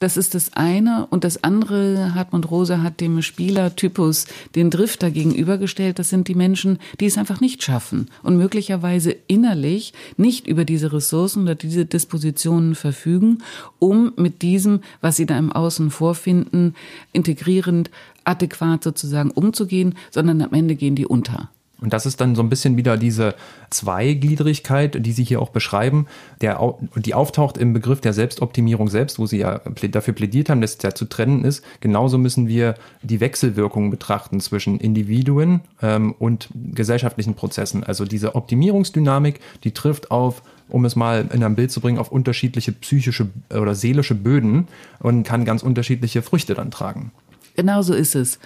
[0.00, 1.06] Das ist das eine.
[1.10, 6.00] Und das andere, Hartmut Rosa hat dem Spielertypus den Drifter gegenübergestellt.
[6.00, 10.92] Das sind die Menschen, die es einfach nicht schaffen und möglicherweise innerlich nicht über diese
[10.92, 13.38] Ressourcen oder diese Dispositionen verfügen,
[13.78, 16.74] um mit diesem, was sie da im Außen vorfinden,
[17.12, 17.92] integrierend,
[18.24, 21.48] adäquat sozusagen umzugehen, sondern am Ende gehen die unter.
[21.82, 23.34] Und das ist dann so ein bisschen wieder diese
[23.70, 26.06] Zweigliedrigkeit, die Sie hier auch beschreiben,
[26.40, 26.60] der,
[26.96, 30.82] die auftaucht im Begriff der Selbstoptimierung selbst, wo Sie ja dafür plädiert haben, dass es
[30.82, 31.64] ja zu trennen ist.
[31.80, 37.82] Genauso müssen wir die Wechselwirkungen betrachten zwischen Individuen ähm, und gesellschaftlichen Prozessen.
[37.84, 42.10] Also diese Optimierungsdynamik, die trifft auf um es mal in ein Bild zu bringen, auf
[42.10, 44.68] unterschiedliche psychische oder seelische Böden
[45.00, 47.12] und kann ganz unterschiedliche Früchte dann tragen.
[47.56, 48.38] Genau so ist es.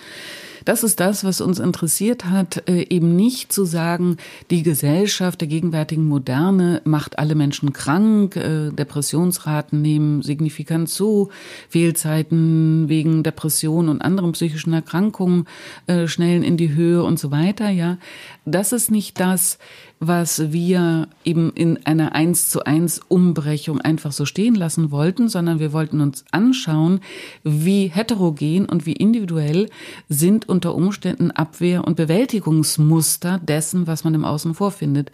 [0.66, 4.16] Das ist das, was uns interessiert hat, äh, eben nicht zu sagen,
[4.50, 11.30] die Gesellschaft der gegenwärtigen Moderne macht alle Menschen krank, äh, Depressionsraten nehmen signifikant zu,
[11.68, 15.46] Fehlzeiten wegen Depression und anderen psychischen Erkrankungen
[15.86, 17.98] äh, schnellen in die Höhe und so weiter, ja.
[18.44, 19.58] Das ist nicht das,
[19.98, 25.58] was wir eben in einer eins zu eins Umbrechung einfach so stehen lassen wollten, sondern
[25.58, 27.00] wir wollten uns anschauen,
[27.44, 29.68] wie heterogen und wie individuell
[30.08, 35.12] sind unter Umständen Abwehr- und Bewältigungsmuster dessen, was man im Außen vorfindet.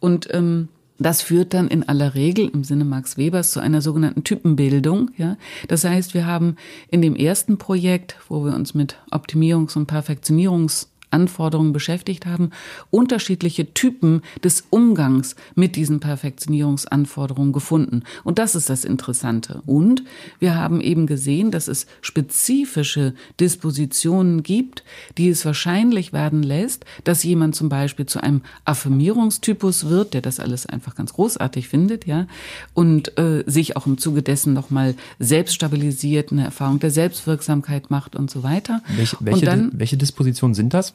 [0.00, 0.68] Und ähm,
[0.98, 5.10] das führt dann in aller Regel im Sinne Max Webers zu einer sogenannten Typenbildung.
[5.16, 6.56] Ja, das heißt, wir haben
[6.88, 12.50] in dem ersten Projekt, wo wir uns mit Optimierungs- und Perfektionierungs Anforderungen beschäftigt haben,
[12.90, 18.02] unterschiedliche Typen des Umgangs mit diesen Perfektionierungsanforderungen gefunden.
[18.24, 19.62] Und das ist das Interessante.
[19.64, 20.02] Und
[20.40, 24.82] wir haben eben gesehen, dass es spezifische Dispositionen gibt,
[25.16, 30.40] die es wahrscheinlich werden lässt, dass jemand zum Beispiel zu einem Affirmierungstypus wird, der das
[30.40, 32.26] alles einfach ganz großartig findet, ja,
[32.74, 38.16] und äh, sich auch im Zuge dessen nochmal selbst stabilisiert, eine Erfahrung der Selbstwirksamkeit macht
[38.16, 38.82] und so weiter.
[38.96, 40.92] Welche, welche, dann, welche Dispositionen sind das?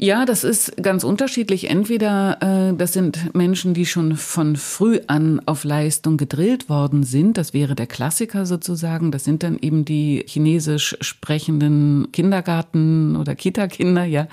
[0.00, 1.68] Ja, das ist ganz unterschiedlich.
[1.68, 7.36] Entweder äh, das sind Menschen, die schon von früh an auf Leistung gedrillt worden sind.
[7.36, 9.10] Das wäre der Klassiker sozusagen.
[9.10, 14.28] Das sind dann eben die chinesisch sprechenden Kindergarten- oder Kita-Kinder, ja,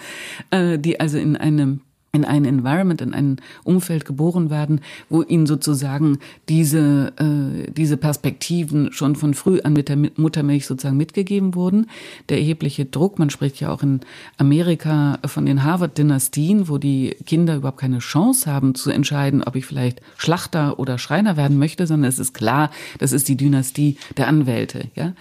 [0.51, 1.81] äh, die also in einem
[2.15, 8.91] in ein Environment, in ein Umfeld geboren werden, wo ihnen sozusagen diese, äh, diese Perspektiven
[8.93, 11.87] schon von früh an mit der Muttermilch sozusagen mitgegeben wurden.
[12.29, 13.99] Der erhebliche Druck, man spricht ja auch in
[14.37, 19.65] Amerika von den Harvard-Dynastien, wo die Kinder überhaupt keine Chance haben zu entscheiden, ob ich
[19.65, 24.27] vielleicht Schlachter oder Schreiner werden möchte, sondern es ist klar, das ist die Dynastie der
[24.27, 25.13] Anwälte, ja.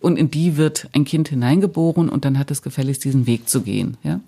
[0.00, 3.60] Und in die wird ein Kind hineingeboren und dann hat es gefälligst diesen Weg zu
[3.60, 4.20] gehen, ja.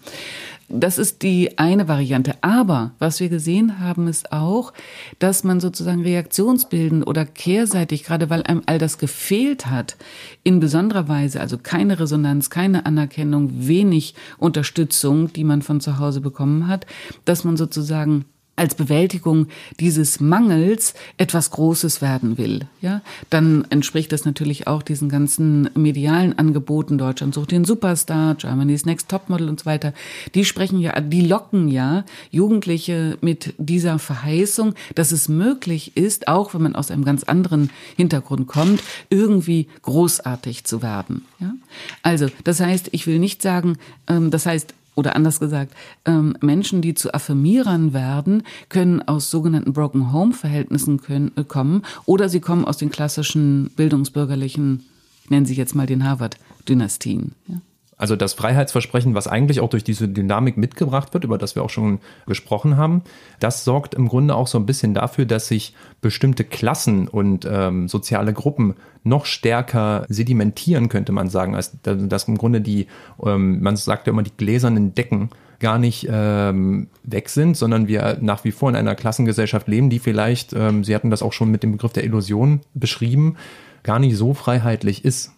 [0.73, 2.35] Das ist die eine Variante.
[2.43, 4.73] Aber was wir gesehen haben, ist auch,
[5.19, 9.97] dass man sozusagen reaktionsbildend oder kehrseitig, gerade weil einem all das gefehlt hat,
[10.45, 16.21] in besonderer Weise, also keine Resonanz, keine Anerkennung, wenig Unterstützung, die man von zu Hause
[16.21, 16.87] bekommen hat,
[17.25, 18.25] dass man sozusagen
[18.61, 19.49] als Bewältigung
[19.81, 26.39] dieses Mangels etwas Großes werden will, ja, dann entspricht das natürlich auch diesen ganzen medialen
[26.39, 26.99] Angeboten.
[26.99, 29.95] Deutschland sucht den Superstar, Germany's Next Topmodel und so weiter.
[30.35, 36.53] Die sprechen ja, die locken ja Jugendliche mit dieser Verheißung, dass es möglich ist, auch
[36.55, 41.25] wenn man aus einem ganz anderen Hintergrund kommt, irgendwie großartig zu werden.
[41.39, 41.55] Ja?
[42.03, 46.83] Also, das heißt, ich will nicht sagen, ähm, das heißt, oder anders gesagt, ähm, Menschen,
[46.83, 52.41] die zu Affirmierern werden, können aus sogenannten Broken Home Verhältnissen können, äh, kommen oder sie
[52.41, 54.85] kommen aus den klassischen bildungsbürgerlichen,
[55.25, 56.37] ich nenne sie jetzt mal den Harvard
[56.69, 57.33] Dynastien.
[57.49, 57.63] Ja.
[58.01, 61.69] Also das Freiheitsversprechen, was eigentlich auch durch diese Dynamik mitgebracht wird, über das wir auch
[61.69, 63.03] schon gesprochen haben,
[63.41, 67.89] das sorgt im Grunde auch so ein bisschen dafür, dass sich bestimmte Klassen und ähm,
[67.89, 72.87] soziale Gruppen noch stärker sedimentieren, könnte man sagen, als dass im Grunde die,
[73.23, 78.17] ähm, man sagt ja immer, die gläsernen Decken gar nicht ähm, weg sind, sondern wir
[78.23, 81.51] nach wie vor in einer Klassengesellschaft leben, die vielleicht, ähm, Sie hatten das auch schon
[81.51, 83.37] mit dem Begriff der Illusion beschrieben,
[83.83, 85.33] gar nicht so freiheitlich ist.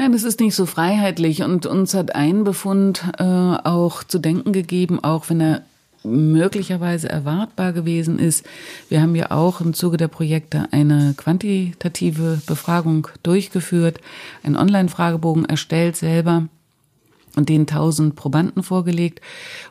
[0.00, 4.50] Nein, es ist nicht so freiheitlich und uns hat ein Befund äh, auch zu denken
[4.50, 5.60] gegeben, auch wenn er
[6.02, 8.46] möglicherweise erwartbar gewesen ist.
[8.88, 14.00] Wir haben ja auch im Zuge der Projekte eine quantitative Befragung durchgeführt,
[14.42, 16.48] einen Online-Fragebogen erstellt selber
[17.36, 19.20] und den tausend Probanden vorgelegt.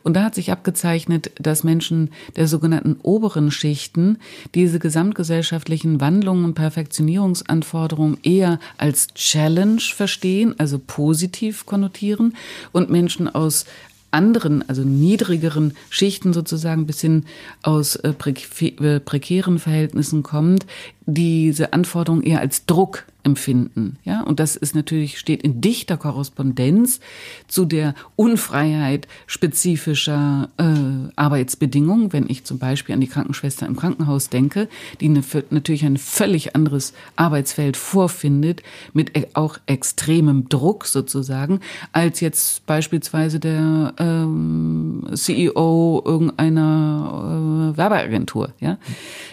[0.04, 4.18] Und da hat sich abgezeichnet, dass Menschen der sogenannten oberen Schichten
[4.56, 12.36] diese gesamtgesellschaftlichen Wandlungen und Perfektionierungsanforderungen eher als Challenge verstehen, also positiv konnotieren
[12.72, 13.66] und Menschen aus
[14.12, 17.26] anderen, also niedrigeren Schichten sozusagen bis hin
[17.62, 20.66] aus äh, äh, prekären Verhältnissen kommt,
[21.14, 23.98] diese Anforderungen eher als Druck empfinden.
[24.06, 27.02] Ja, und das ist natürlich, steht in dichter Korrespondenz
[27.48, 32.14] zu der Unfreiheit spezifischer äh, Arbeitsbedingungen.
[32.14, 34.70] Wenn ich zum Beispiel an die Krankenschwester im Krankenhaus denke,
[35.02, 41.60] die eine, natürlich ein völlig anderes Arbeitsfeld vorfindet, mit e auch extremem Druck sozusagen,
[41.92, 48.78] als jetzt beispielsweise der ähm, CEO irgendeiner äh, Werbeagentur, ja,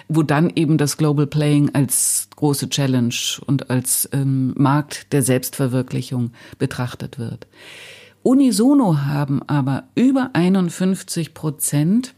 [0.09, 3.15] wo dann eben das Global Playing als große Challenge
[3.47, 7.47] und als ähm, Markt der Selbstverwirklichung betrachtet wird.
[8.23, 12.15] Unisono haben aber über 51 Prozent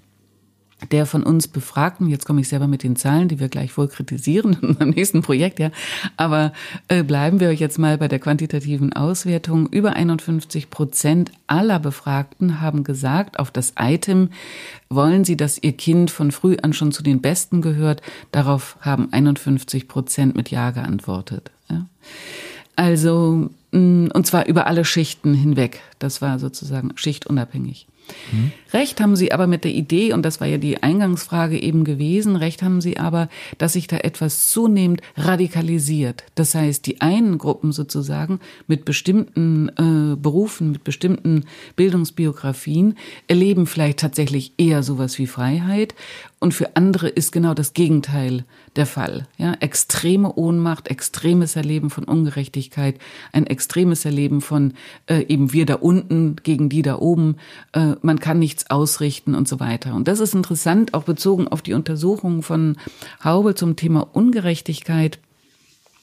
[0.93, 3.89] der von uns Befragten, jetzt komme ich selber mit den Zahlen, die wir gleich wohl
[3.89, 5.71] kritisieren in unserem nächsten Projekt, ja,
[6.17, 6.53] aber
[6.89, 9.69] äh, bleiben wir jetzt mal bei der quantitativen Auswertung.
[9.69, 14.31] Über 51 Prozent aller Befragten haben gesagt, auf das Item
[14.89, 18.03] wollen sie, dass ihr Kind von früh an schon zu den Besten gehört.
[18.33, 21.51] Darauf haben 51 Prozent mit Ja geantwortet.
[21.69, 21.87] Ja.
[22.77, 25.81] Also, mm, und zwar über alle Schichten hinweg.
[25.99, 27.89] Das war sozusagen schichtunabhängig.
[28.33, 28.53] Mhm.
[28.73, 32.37] Recht haben Sie aber mit der Idee, und das war ja die Eingangsfrage eben gewesen,
[32.37, 36.25] recht haben Sie aber, dass sich da etwas zunehmend radikalisiert.
[36.35, 41.45] Das heißt, die einen Gruppen sozusagen mit bestimmten äh, Berufen, mit bestimmten
[41.77, 42.97] Bildungsbiografien
[43.27, 45.95] erleben vielleicht tatsächlich eher sowas wie Freiheit
[46.41, 48.45] und für andere ist genau das Gegenteil
[48.77, 49.27] der Fall.
[49.37, 52.99] Ja, extreme Ohnmacht, extremes Erleben von Ungerechtigkeit,
[53.33, 54.75] ein extremes Erleben von
[55.07, 57.37] äh, eben wir da unten gegen die da oben.
[57.73, 59.95] Äh, man kann nichts ausrichten und so weiter.
[59.95, 62.77] Und das ist interessant, auch bezogen auf die Untersuchungen von
[63.23, 65.19] Haube zum Thema Ungerechtigkeit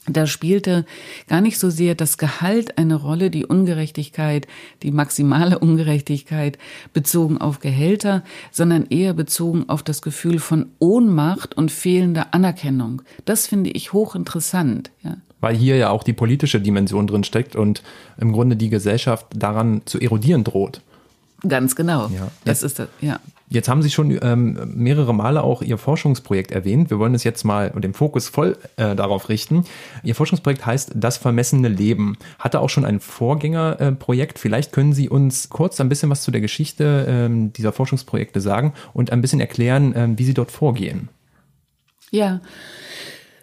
[0.08, 0.86] da spielte
[1.28, 4.48] gar nicht so sehr das Gehalt eine Rolle, die Ungerechtigkeit,
[4.84, 6.58] die maximale Ungerechtigkeit
[6.94, 13.02] bezogen auf Gehälter, sondern eher bezogen auf das Gefühl von Ohnmacht und fehlender Anerkennung.
[13.26, 14.92] Das finde ich hochinteressant.
[15.04, 15.18] Ja.
[15.42, 17.82] Weil hier ja auch die politische Dimension drin steckt und
[18.18, 20.82] im Grunde die Gesellschaft daran zu erodieren droht.
[21.48, 22.08] Ganz genau.
[22.08, 22.30] Ja.
[22.46, 23.20] Das ist das, ja.
[23.48, 26.90] Jetzt haben Sie schon ähm, mehrere Male auch Ihr Forschungsprojekt erwähnt.
[26.90, 29.66] Wir wollen es jetzt mal und den Fokus voll äh, darauf richten.
[30.04, 32.18] Ihr Forschungsprojekt heißt Das vermessene Leben.
[32.40, 34.38] Hatte auch schon ein Vorgängerprojekt.
[34.38, 38.42] Äh, Vielleicht können Sie uns kurz ein bisschen was zu der Geschichte ähm, dieser Forschungsprojekte
[38.42, 41.10] sagen und ein bisschen erklären, ähm, wie Sie dort vorgehen.
[42.12, 42.42] Ja,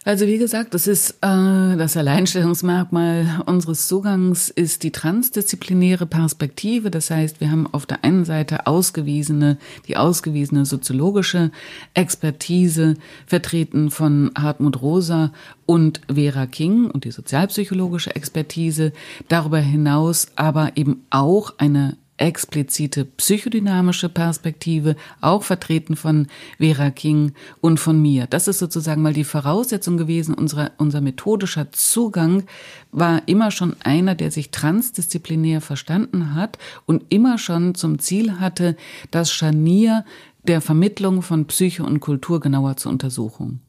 [0.04, 6.90] also wie gesagt, das ist äh, das Alleinstellungsmerkmal unseres Zugangs ist die transdisziplinäre Perspektive.
[6.90, 11.52] Das heißt, wir haben auf der einen Seite ausgewiesene, die ausgewiesene soziologische
[11.94, 12.94] Expertise
[13.26, 15.32] vertreten von Hartmut Rosa
[15.66, 18.92] und Vera King und die sozialpsychologische Expertise.
[19.28, 27.80] Darüber hinaus aber eben auch eine explizite psychodynamische Perspektive, auch vertreten von Vera King und
[27.80, 28.28] von mir.
[28.28, 30.34] Das ist sozusagen mal die Voraussetzung gewesen.
[30.34, 32.44] Unser, unser methodischer Zugang
[32.92, 38.76] war immer schon einer, der sich transdisziplinär verstanden hat und immer schon zum Ziel hatte,
[39.10, 40.04] das Scharnier
[40.44, 43.60] der Vermittlung von Psyche und Kultur genauer zu untersuchen.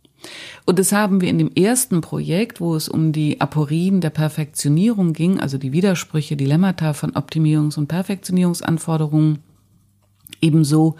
[0.66, 5.14] Und das haben wir in dem ersten Projekt, wo es um die Aporien der Perfektionierung
[5.14, 9.40] ging, also die Widersprüche, Dilemmata von Optimierungs- und Perfektionierungsanforderungen,
[10.44, 10.96] ebenso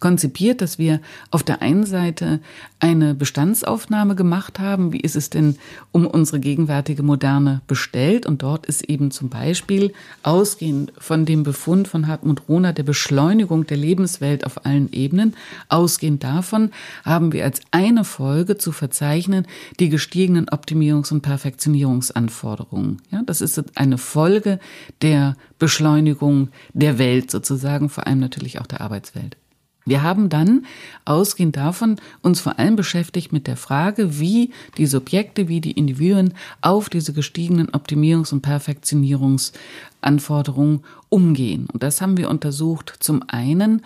[0.00, 2.40] konzipiert, dass wir auf der einen Seite
[2.80, 4.92] eine Bestandsaufnahme gemacht haben.
[4.92, 5.56] Wie ist es denn
[5.92, 8.26] um unsere gegenwärtige Moderne bestellt?
[8.26, 13.66] Und dort ist eben zum Beispiel ausgehend von dem Befund von Hartmut Rohner der Beschleunigung
[13.66, 15.34] der Lebenswelt auf allen Ebenen,
[15.68, 16.70] ausgehend davon
[17.04, 19.46] haben wir als eine Folge zu verzeichnen
[19.78, 23.02] die gestiegenen Optimierungs- und Perfektionierungsanforderungen.
[23.10, 24.58] Ja, das ist eine Folge
[25.02, 29.36] der Beschleunigung der Welt sozusagen, vor allem natürlich auch der Arbeitswelt.
[29.86, 30.66] Wir haben dann,
[31.04, 36.34] ausgehend davon, uns vor allem beschäftigt mit der Frage, wie die Subjekte, wie die Individuen
[36.60, 41.66] auf diese gestiegenen Optimierungs- und Perfektionierungsanforderungen umgehen.
[41.72, 43.82] Und das haben wir untersucht zum einen,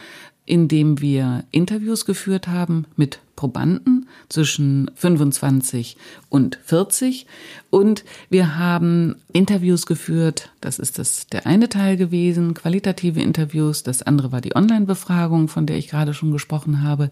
[0.46, 5.96] indem wir Interviews geführt haben mit Probanden zwischen 25
[6.28, 7.26] und 40
[7.70, 14.02] und wir haben Interviews geführt, das ist das der eine Teil gewesen, qualitative Interviews, das
[14.02, 17.10] andere war die Online-Befragung, von der ich gerade schon gesprochen habe,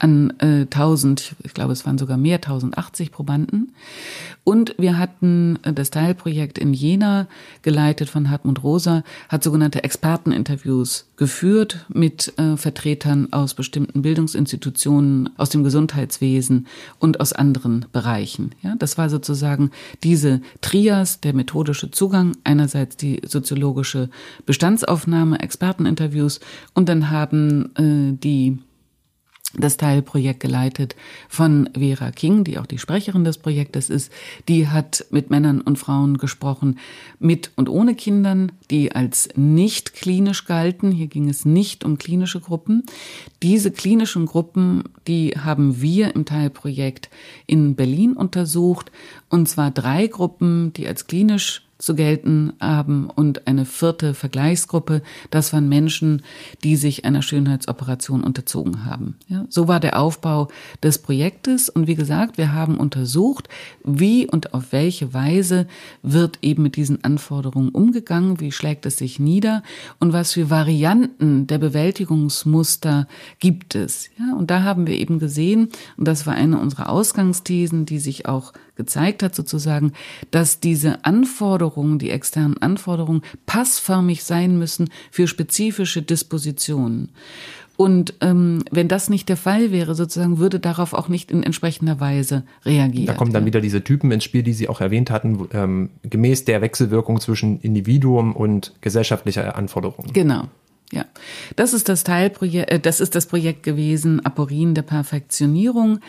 [0.00, 3.72] an äh, 1000, ich glaube es waren sogar mehr, 1080 Probanden.
[4.42, 7.28] Und wir hatten äh, das Teilprojekt in Jena
[7.62, 15.50] geleitet von Hartmut Rosa, hat sogenannte Experteninterviews geführt mit äh, Vertretern aus bestimmten Bildungsinstitutionen aus
[15.50, 16.66] dem dem Gesundheitswesen
[16.98, 18.50] und aus anderen Bereichen.
[18.62, 19.70] Ja, das war sozusagen
[20.02, 24.10] diese Trias, der methodische Zugang, einerseits die soziologische
[24.46, 26.40] Bestandsaufnahme, Experteninterviews
[26.74, 28.58] und dann haben äh, die
[29.54, 30.94] das Teilprojekt geleitet
[31.28, 34.12] von Vera King, die auch die Sprecherin des Projektes ist.
[34.48, 36.78] Die hat mit Männern und Frauen gesprochen,
[37.18, 40.92] mit und ohne Kindern, die als nicht klinisch galten.
[40.92, 42.84] Hier ging es nicht um klinische Gruppen.
[43.42, 47.10] Diese klinischen Gruppen, die haben wir im Teilprojekt
[47.46, 48.92] in Berlin untersucht.
[49.28, 55.52] Und zwar drei Gruppen, die als klinisch zu gelten haben und eine vierte Vergleichsgruppe, das
[55.52, 56.22] waren Menschen,
[56.62, 59.16] die sich einer Schönheitsoperation unterzogen haben.
[59.28, 60.48] Ja, so war der Aufbau
[60.82, 63.48] des Projektes und wie gesagt, wir haben untersucht,
[63.84, 65.66] wie und auf welche Weise
[66.02, 69.62] wird eben mit diesen Anforderungen umgegangen, wie schlägt es sich nieder
[69.98, 73.06] und was für Varianten der Bewältigungsmuster
[73.38, 74.10] gibt es.
[74.18, 78.26] Ja, und da haben wir eben gesehen, und das war eine unserer Ausgangsthesen, die sich
[78.26, 79.92] auch gezeigt hat, sozusagen,
[80.30, 87.10] dass diese Anforderungen, die externen Anforderungen, passförmig sein müssen für spezifische Dispositionen.
[87.76, 92.00] Und ähm, wenn das nicht der Fall wäre, sozusagen, würde darauf auch nicht in entsprechender
[92.00, 93.08] Weise reagiert.
[93.08, 96.44] Da kommen dann wieder diese Typen ins Spiel, die Sie auch erwähnt hatten, ähm, gemäß
[96.44, 100.12] der Wechselwirkung zwischen Individuum und gesellschaftlicher Anforderungen.
[100.12, 100.48] Genau.
[100.92, 101.04] Ja,
[101.56, 106.00] das ist das Teilprojekt, äh, das ist das Projekt gewesen, Aporin der Perfektionierung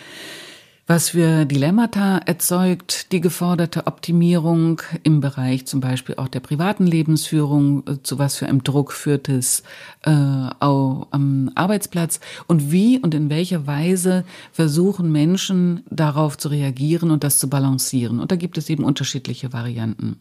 [0.92, 8.04] was für Dilemmata erzeugt die geforderte Optimierung im Bereich zum Beispiel auch der privaten Lebensführung,
[8.04, 9.64] zu was für einem Druck führt es
[10.02, 17.10] äh, auch am Arbeitsplatz und wie und in welcher Weise versuchen Menschen darauf zu reagieren
[17.10, 18.20] und das zu balancieren.
[18.20, 20.20] Und da gibt es eben unterschiedliche Varianten.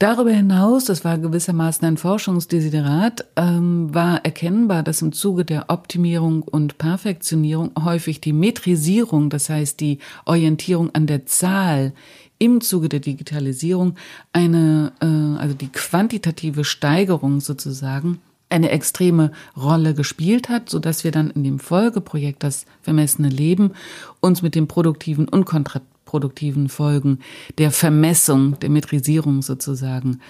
[0.00, 6.40] Darüber hinaus, das war gewissermaßen ein Forschungsdesiderat, ähm, war erkennbar, dass im Zuge der Optimierung
[6.40, 11.92] und Perfektionierung häufig die Metrisierung, das heißt die Orientierung an der Zahl
[12.38, 13.96] im Zuge der Digitalisierung
[14.32, 21.10] eine, äh, also die quantitative Steigerung sozusagen, eine extreme Rolle gespielt hat, so dass wir
[21.10, 23.72] dann in dem Folgeprojekt das vermessene Leben
[24.20, 27.20] uns mit dem produktiven und kontra produktiven Folgen
[27.58, 30.20] der Vermessung, der Metrisierung sozusagen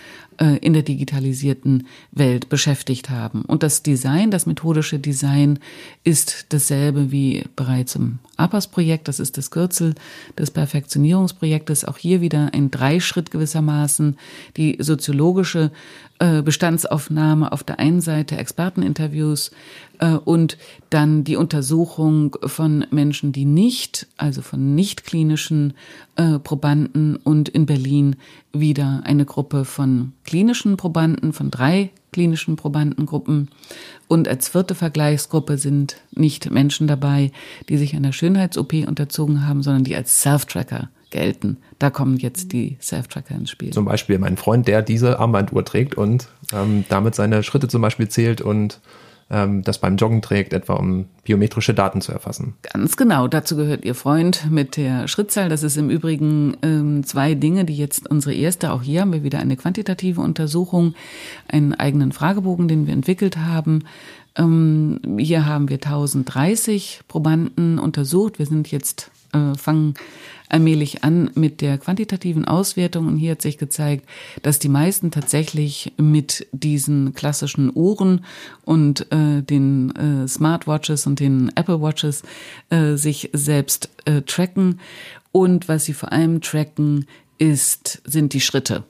[0.62, 3.43] in der digitalisierten Welt beschäftigt haben.
[3.43, 5.59] Und das Design, das methodische Design
[6.03, 9.07] ist dasselbe wie bereits im APAS-Projekt.
[9.09, 9.95] Das ist das Kürzel
[10.38, 11.84] des Perfektionierungsprojektes.
[11.84, 14.16] Auch hier wieder ein Dreischritt gewissermaßen.
[14.57, 15.72] Die soziologische
[16.20, 19.53] äh, Bestandsaufnahme auf der einen Seite, Experteninterviews
[20.01, 20.59] äh, und
[20.91, 25.74] dann die Untersuchung von Menschen, die nicht, also von nicht klinischen
[26.16, 28.16] äh, Probanden und in Berlin
[28.53, 33.51] wieder eine Gruppe von klinischen Probanden, von drei klinischen Probandengruppen.
[34.09, 37.30] Und als vierte Vergleichsgruppe sind nicht Menschen dabei,
[37.68, 41.59] die sich einer Schönheits-OP unterzogen haben, sondern die als Self-Tracker gelten.
[41.78, 43.70] Da kommen jetzt die Self-Tracker ins Spiel.
[43.70, 48.09] Zum Beispiel mein Freund, der diese Armbanduhr trägt und ähm, damit seine Schritte zum Beispiel
[48.09, 48.80] zählt und
[49.30, 52.54] ähm, das beim Joggen trägt, etwa um biometrische Daten zu erfassen.
[52.72, 53.28] Ganz genau.
[53.28, 55.48] Dazu gehört Ihr Freund mit der Schrittzahl.
[55.48, 59.22] Das ist im Übrigen ähm, zwei Dinge, die jetzt unsere erste, auch hier haben wir
[59.22, 60.94] wieder eine quantitative Untersuchung,
[61.48, 63.84] einen eigenen Fragebogen, den wir entwickelt haben.
[64.36, 68.38] Ähm, hier haben wir 1030 Probanden untersucht.
[68.38, 69.94] Wir sind jetzt, äh, fangen
[70.48, 73.06] allmählich an mit der quantitativen Auswertung.
[73.06, 74.08] Und hier hat sich gezeigt,
[74.42, 78.24] dass die meisten tatsächlich mit diesen klassischen Uhren
[78.64, 82.22] und äh, den äh, Smartwatches und den Apple Watches
[82.70, 84.80] äh, sich selbst äh, tracken.
[85.32, 87.06] Und was sie vor allem tracken,
[87.38, 88.84] ist, sind die Schritte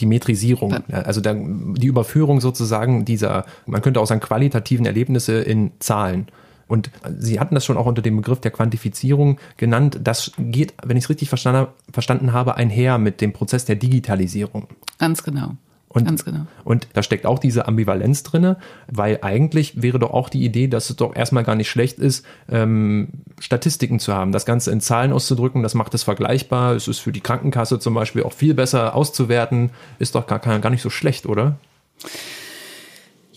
[0.00, 6.28] die Metrisierung, also die Überführung sozusagen dieser, man könnte auch sagen, qualitativen Erlebnisse in Zahlen.
[6.68, 9.98] Und Sie hatten das schon auch unter dem Begriff der Quantifizierung genannt.
[10.04, 14.68] Das geht, wenn ich es richtig verstanden, habe, einher mit dem Prozess der Digitalisierung.
[14.98, 15.54] Ganz genau.
[15.88, 16.46] Und, Ganz genau.
[16.64, 18.58] Und da steckt auch diese Ambivalenz drinne,
[18.88, 22.26] weil eigentlich wäre doch auch die Idee, dass es doch erstmal gar nicht schlecht ist,
[22.50, 23.08] ähm,
[23.40, 26.74] Statistiken zu haben, das Ganze in Zahlen auszudrücken, das macht es vergleichbar.
[26.74, 30.70] Es ist für die Krankenkasse zum Beispiel auch viel besser auszuwerten, ist doch gar, gar
[30.70, 31.56] nicht so schlecht, oder?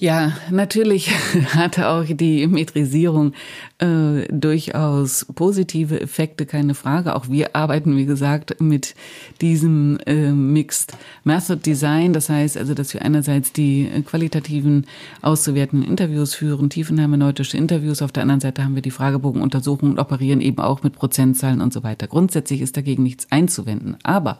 [0.02, 1.12] Ja, natürlich
[1.54, 3.34] hatte auch die Metrisierung
[3.78, 7.16] äh, durchaus positive Effekte, keine Frage.
[7.16, 8.96] Auch wir arbeiten, wie gesagt, mit
[9.42, 12.14] diesem äh, Mixed Method Design.
[12.14, 14.88] Das heißt also, dass wir einerseits die qualitativen
[15.22, 18.02] auszuwertenden Interviews führen, tiefenhermeneutische Interviews.
[18.02, 21.74] Auf der anderen Seite haben wir die Fragebogenuntersuchungen und operieren eben auch mit Prozentzahlen und
[21.74, 22.08] so weiter.
[22.08, 23.98] Grundsätzlich ist dagegen nichts einzuwenden.
[24.02, 24.40] Aber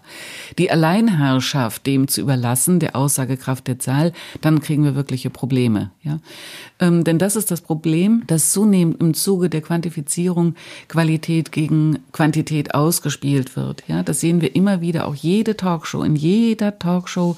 [0.58, 5.92] die Alleinherrschaft dem zu überlassen, der Aussagekraft der Zahl, dann kriegen wir wirkliche Probleme Probleme.
[6.02, 6.20] Ja?
[6.80, 10.56] Ähm, denn das ist das Problem, dass zunehmend im Zuge der Quantifizierung
[10.88, 13.84] Qualität gegen Quantität ausgespielt wird.
[13.88, 14.02] Ja?
[14.02, 16.04] Das sehen wir immer wieder, auch jede Talkshow.
[16.04, 17.36] In jeder Talkshow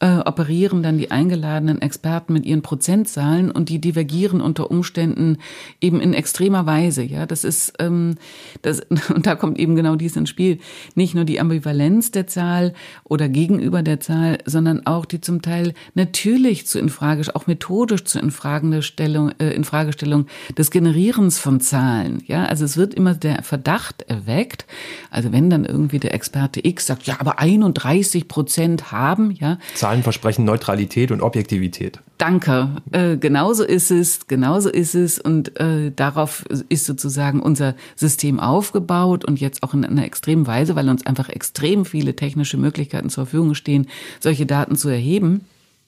[0.00, 5.38] äh, operieren dann die eingeladenen Experten mit ihren Prozentzahlen und die divergieren unter Umständen
[5.80, 7.02] eben in extremer Weise.
[7.02, 7.24] Ja?
[7.24, 8.16] Das ist, ähm,
[8.60, 8.80] das,
[9.14, 10.58] und da kommt eben genau dies ins Spiel.
[10.96, 15.72] Nicht nur die Ambivalenz der Zahl oder gegenüber der Zahl, sondern auch die zum Teil
[15.94, 20.26] natürlich zu infrage, auch methodisch zu infragende Stellung, äh, Infragestellung
[20.58, 22.20] des Generierens von Zahlen.
[22.26, 24.66] Ja, also es wird immer der Verdacht erweckt.
[25.10, 29.58] Also wenn dann irgendwie der Experte X sagt, ja, aber 31 Prozent haben, ja.
[29.74, 32.00] Zahlen versprechen Neutralität und Objektivität.
[32.18, 32.70] Danke.
[32.90, 39.24] Äh, genauso ist es, genauso ist es und äh, darauf ist sozusagen unser System aufgebaut
[39.24, 43.26] und jetzt auch in einer extremen Weise, weil uns einfach extrem viele technische Möglichkeiten zur
[43.26, 43.86] Verfügung stehen,
[44.18, 45.42] solche Daten zu erheben.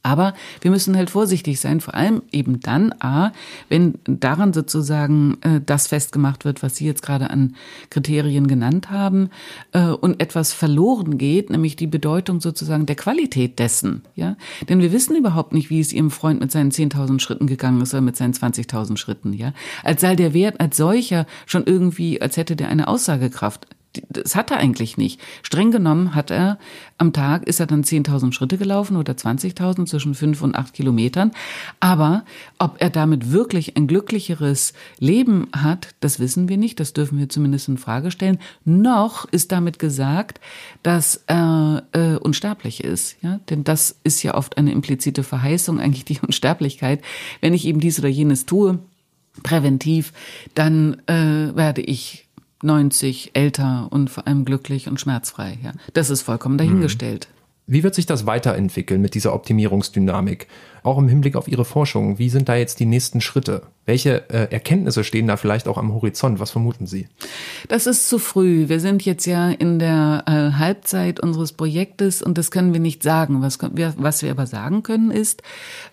[0.06, 3.32] Aber wir müssen halt vorsichtig sein, vor allem eben dann, a,
[3.68, 7.56] wenn daran sozusagen äh, das festgemacht wird, was Sie jetzt gerade an
[7.90, 9.30] Kriterien genannt haben,
[9.72, 14.02] äh, und etwas verloren geht, nämlich die Bedeutung sozusagen der Qualität dessen.
[14.14, 14.36] Ja,
[14.68, 17.92] denn wir wissen überhaupt nicht, wie es Ihrem Freund mit seinen 10.000 Schritten gegangen ist
[17.92, 19.32] oder mit seinen 20.000 Schritten.
[19.32, 23.66] Ja, als sei der Wert als solcher schon irgendwie, als hätte der eine Aussagekraft
[24.08, 25.20] das hat er eigentlich nicht.
[25.42, 26.58] Streng genommen hat er
[26.98, 31.32] am Tag, ist er dann 10.000 Schritte gelaufen oder 20.000 zwischen 5 und 8 Kilometern.
[31.80, 32.24] Aber
[32.58, 36.80] ob er damit wirklich ein glücklicheres Leben hat, das wissen wir nicht.
[36.80, 38.38] Das dürfen wir zumindest in Frage stellen.
[38.64, 40.40] Noch ist damit gesagt,
[40.82, 43.16] dass er äh, unsterblich ist.
[43.22, 43.40] Ja?
[43.50, 47.02] Denn das ist ja oft eine implizite Verheißung, eigentlich die Unsterblichkeit.
[47.40, 48.78] Wenn ich eben dies oder jenes tue,
[49.42, 50.12] präventiv,
[50.54, 52.25] dann äh, werde ich
[52.62, 55.58] 90, älter und vor allem glücklich und schmerzfrei.
[55.62, 57.28] Ja, das ist vollkommen dahingestellt.
[57.68, 60.46] Wie wird sich das weiterentwickeln mit dieser Optimierungsdynamik?
[60.84, 63.62] Auch im Hinblick auf Ihre Forschung, wie sind da jetzt die nächsten Schritte?
[63.86, 66.38] Welche äh, Erkenntnisse stehen da vielleicht auch am Horizont?
[66.38, 67.08] Was vermuten Sie?
[67.66, 68.68] Das ist zu früh.
[68.68, 73.02] Wir sind jetzt ja in der äh, Halbzeit unseres Projektes und das können wir nicht
[73.02, 73.42] sagen.
[73.42, 75.42] Was, was wir aber sagen können ist,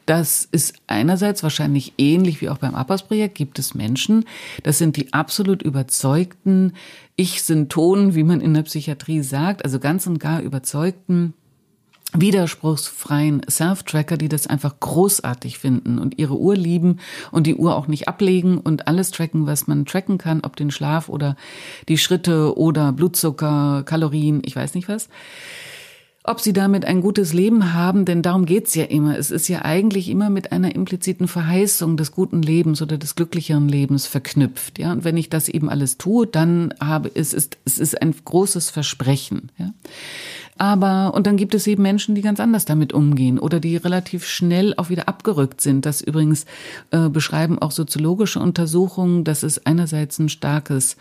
[0.06, 4.26] dass es einerseits wahrscheinlich ähnlich wie auch beim APAS-Projekt gibt es Menschen,
[4.62, 6.74] das sind die absolut überzeugten
[7.16, 11.34] Ich-Syntonen, wie man in der Psychiatrie sagt, also ganz und gar überzeugten
[12.14, 17.00] widerspruchsfreien Self-Tracker, die das einfach großartig finden und ihre Uhr lieben
[17.32, 20.72] und die Uhr auch nicht ablegen und alles tracken, was man tracken kann, ob den
[20.72, 21.36] Schlaf oder
[21.88, 25.10] die Schritte oder Blutzucker, Kalorien, ich weiß nicht was.
[26.26, 29.18] Ob sie damit ein gutes Leben haben, denn darum geht's ja immer.
[29.18, 33.68] Es ist ja eigentlich immer mit einer impliziten Verheißung des guten Lebens oder des glücklicheren
[33.68, 34.80] Lebens verknüpft.
[34.80, 38.16] Ja, und wenn ich das eben alles tue, dann habe es ist es ist ein
[38.24, 39.52] großes Versprechen.
[39.58, 39.74] Ja.
[40.58, 44.26] Aber, und dann gibt es eben Menschen, die ganz anders damit umgehen oder die relativ
[44.26, 45.86] schnell auch wieder abgerückt sind.
[45.86, 46.46] Das übrigens
[46.92, 50.96] äh, beschreiben auch soziologische Untersuchungen, dass es einerseits ein starkes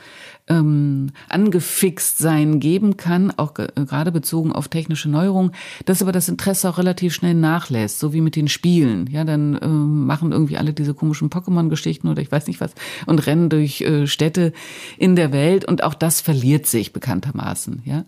[0.59, 5.53] ähm, angefixt sein geben kann, auch gerade bezogen auf technische Neuerungen,
[5.84, 9.09] dass aber das Interesse auch relativ schnell nachlässt, so wie mit den Spielen.
[9.11, 12.74] Ja, dann äh, machen irgendwie alle diese komischen Pokémon-Geschichten oder ich weiß nicht was
[13.07, 14.53] und rennen durch äh, Städte
[14.98, 17.82] in der Welt und auch das verliert sich bekanntermaßen.
[17.84, 18.05] Ja,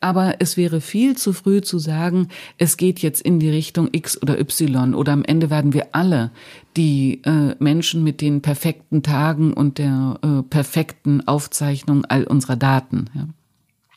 [0.00, 4.20] aber es wäre viel zu früh zu sagen, es geht jetzt in die Richtung X
[4.20, 6.30] oder Y oder am Ende werden wir alle
[6.76, 13.06] die äh, Menschen mit den perfekten Tagen und der äh, perfekten Aufzeichnung all unserer Daten.
[13.14, 13.28] Ja.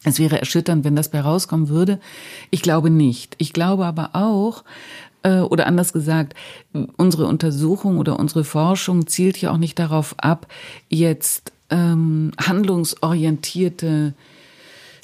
[0.03, 1.99] Es wäre erschütternd, wenn das bei rauskommen würde.
[2.49, 3.36] Ich glaube nicht.
[3.38, 4.63] Ich glaube aber auch,
[5.24, 6.34] äh, oder anders gesagt,
[6.97, 10.47] unsere Untersuchung oder unsere Forschung zielt ja auch nicht darauf ab,
[10.89, 14.13] jetzt ähm, handlungsorientierte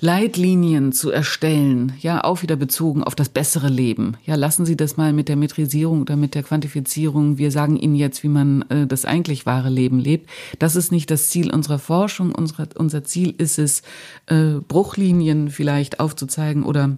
[0.02, 4.16] Leitlinien zu erstellen, ja, auch wieder bezogen auf das bessere Leben.
[4.26, 7.38] Ja, lassen Sie das mal mit der Metrisierung oder mit der Quantifizierung.
[7.38, 10.30] Wir sagen Ihnen jetzt, wie man äh, das eigentlich wahre Leben lebt.
[10.58, 12.34] Das ist nicht das Ziel unserer Forschung.
[12.34, 13.82] Unsere, unser Ziel ist es,
[14.28, 16.98] äh, Bruchlinien vielleicht aufzuzeigen oder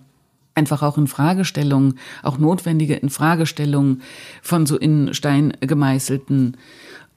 [0.54, 4.02] einfach auch in Fragestellungen, auch notwendige in Fragestellungen
[4.41, 6.58] von so in Stein gemeißelten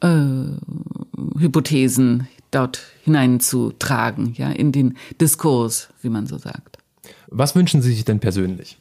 [0.01, 6.79] äh, Hypothesen dort hineinzutragen, ja, in den Diskurs, wie man so sagt.
[7.29, 8.79] Was wünschen Sie sich denn persönlich?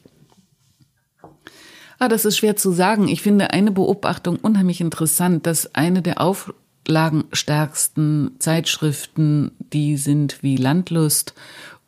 [1.98, 3.06] Ah, das ist schwer zu sagen.
[3.08, 11.34] Ich finde eine Beobachtung unheimlich interessant, dass eine der auflagenstärksten Zeitschriften, die sind wie Landlust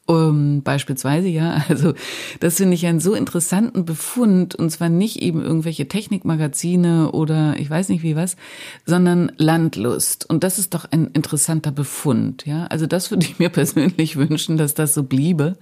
[0.09, 1.65] Um, beispielsweise, ja.
[1.69, 1.95] Also
[2.39, 7.69] das finde ich einen so interessanten Befund, und zwar nicht eben irgendwelche Technikmagazine oder ich
[7.69, 8.37] weiß nicht wie was,
[8.85, 10.29] sondern Landlust.
[10.31, 12.67] Und das ist doch ein interessanter Befund, ja.
[12.67, 15.57] Also das würde ich mir persönlich wünschen, dass das so bliebe.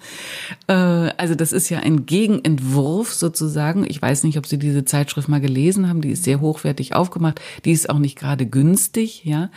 [0.67, 3.87] Äh, also das ist ja ein Gegenentwurf sozusagen.
[3.89, 6.03] Ich weiß nicht, ob Sie diese Zeitschrift mal gelesen haben.
[6.03, 7.41] Die ist sehr hochwertig aufgemacht.
[7.65, 9.51] Die ist auch nicht gerade günstig, ja.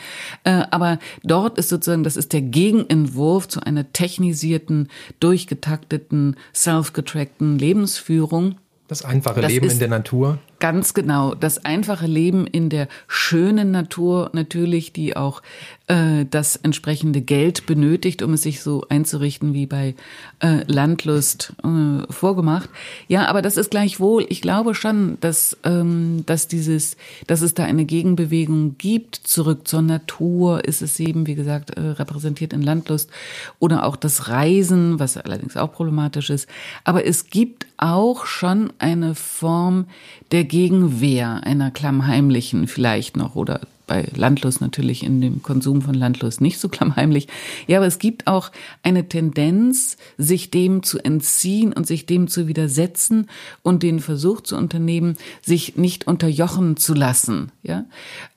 [0.46, 4.77] Äh, aber dort ist sozusagen, das ist der Gegenentwurf zu einer technisierten
[5.20, 8.56] durchgetakteten, self-getrackten Lebensführung.
[8.88, 10.40] Das einfache das Leben in der Natur.
[10.60, 11.36] Ganz genau.
[11.36, 15.44] Das einfache Leben in der schönen Natur natürlich, die auch
[15.86, 19.94] äh, das entsprechende Geld benötigt, um es sich so einzurichten wie bei
[20.40, 22.70] äh, Landlust äh, vorgemacht.
[23.08, 26.98] Ja, aber das ist gleichwohl, ich glaube schon, dass, ähm, dass dieses,
[27.28, 31.82] dass es da eine Gegenbewegung gibt, zurück zur Natur, ist es eben, wie gesagt, äh,
[31.82, 33.12] repräsentiert in Landlust
[33.60, 36.50] oder auch das Reisen, was allerdings auch problematisch ist.
[36.84, 39.86] Aber es gibt auch schon eine Form
[40.32, 46.42] der Gegenwehr einer klammheimlichen vielleicht noch oder bei Landlust natürlich in dem Konsum von Landlust
[46.42, 47.28] nicht so klammheimlich.
[47.66, 48.52] Ja, aber es gibt auch
[48.84, 53.28] eine Tendenz, sich dem zu entziehen und sich dem zu widersetzen
[53.64, 57.86] und den Versuch zu unternehmen, sich nicht unterjochen zu lassen, ja?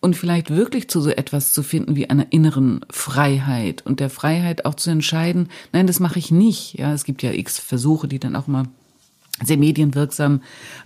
[0.00, 4.64] Und vielleicht wirklich zu so etwas zu finden wie einer inneren Freiheit und der Freiheit
[4.64, 6.94] auch zu entscheiden, nein, das mache ich nicht, ja?
[6.94, 8.66] Es gibt ja x Versuche, die dann auch mal
[9.42, 10.42] sehr medienwirksam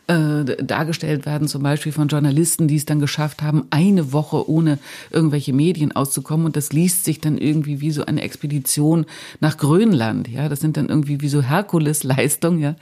[0.06, 4.78] äh, dargestellt werden, zum Beispiel von Journalisten, die es dann geschafft haben, eine Woche ohne
[5.10, 6.46] irgendwelche Medien auszukommen.
[6.46, 9.06] Und das liest sich dann irgendwie wie so eine Expedition
[9.40, 10.28] nach Grönland.
[10.28, 12.60] Ja, das sind dann irgendwie wie so Herkulesleistungen.
[12.60, 12.76] Ja,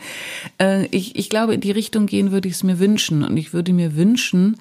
[0.60, 3.24] äh, ich, ich glaube, in die Richtung gehen würde ich es mir wünschen.
[3.24, 4.56] Und ich würde mir wünschen,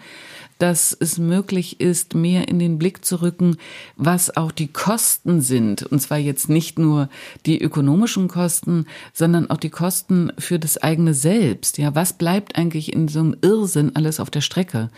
[0.62, 3.58] dass es möglich ist, mehr in den Blick zu rücken,
[3.96, 5.82] was auch die Kosten sind.
[5.82, 7.10] Und zwar jetzt nicht nur
[7.48, 11.80] die ökonomischen Kosten, sondern auch die Kosten für das eigene Selbst.
[11.80, 14.92] Ja, was bleibt eigentlich in so einem Irrsinn alles auf der Strecke?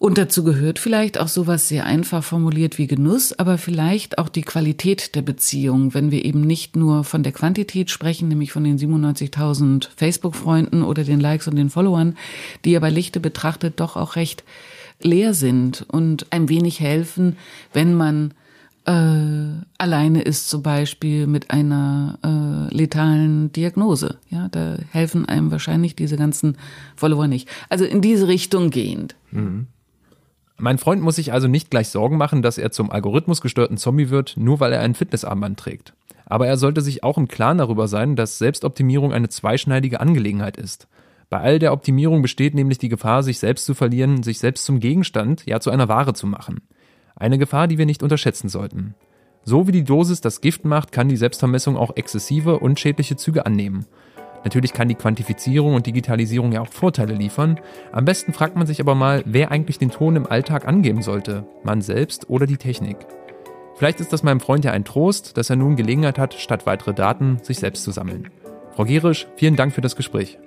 [0.00, 4.42] Und dazu gehört vielleicht auch sowas sehr einfach formuliert wie Genuss, aber vielleicht auch die
[4.42, 8.78] Qualität der Beziehung, wenn wir eben nicht nur von der Quantität sprechen, nämlich von den
[8.78, 12.16] 97.000 Facebook-Freunden oder den Likes und den Followern,
[12.64, 14.44] die ja bei Lichte betrachtet doch auch recht
[15.00, 17.36] leer sind und ein wenig helfen,
[17.72, 18.34] wenn man
[18.84, 24.18] äh, alleine ist zum Beispiel mit einer äh, letalen Diagnose.
[24.30, 26.56] Ja, da helfen einem wahrscheinlich diese ganzen
[26.94, 27.48] Follower nicht.
[27.68, 29.16] Also in diese Richtung gehend.
[29.32, 29.66] Mhm.
[30.60, 34.34] Mein Freund muss sich also nicht gleich Sorgen machen, dass er zum algorithmusgestörten Zombie wird,
[34.36, 35.94] nur weil er ein Fitnessarmband trägt.
[36.26, 40.88] Aber er sollte sich auch im Klaren darüber sein, dass Selbstoptimierung eine zweischneidige Angelegenheit ist.
[41.30, 44.80] Bei all der Optimierung besteht nämlich die Gefahr, sich selbst zu verlieren, sich selbst zum
[44.80, 46.60] Gegenstand, ja zu einer Ware zu machen.
[47.14, 48.94] Eine Gefahr, die wir nicht unterschätzen sollten.
[49.44, 53.46] So wie die Dosis das Gift macht, kann die Selbstvermessung auch exzessive und schädliche Züge
[53.46, 53.86] annehmen.
[54.44, 57.60] Natürlich kann die Quantifizierung und Digitalisierung ja auch Vorteile liefern.
[57.92, 61.46] Am besten fragt man sich aber mal, wer eigentlich den Ton im Alltag angeben sollte,
[61.62, 62.96] man selbst oder die Technik.
[63.76, 66.94] Vielleicht ist das meinem Freund ja ein Trost, dass er nun Gelegenheit hat, statt weitere
[66.94, 68.28] Daten sich selbst zu sammeln.
[68.74, 70.38] Frau Gerisch, vielen Dank für das Gespräch.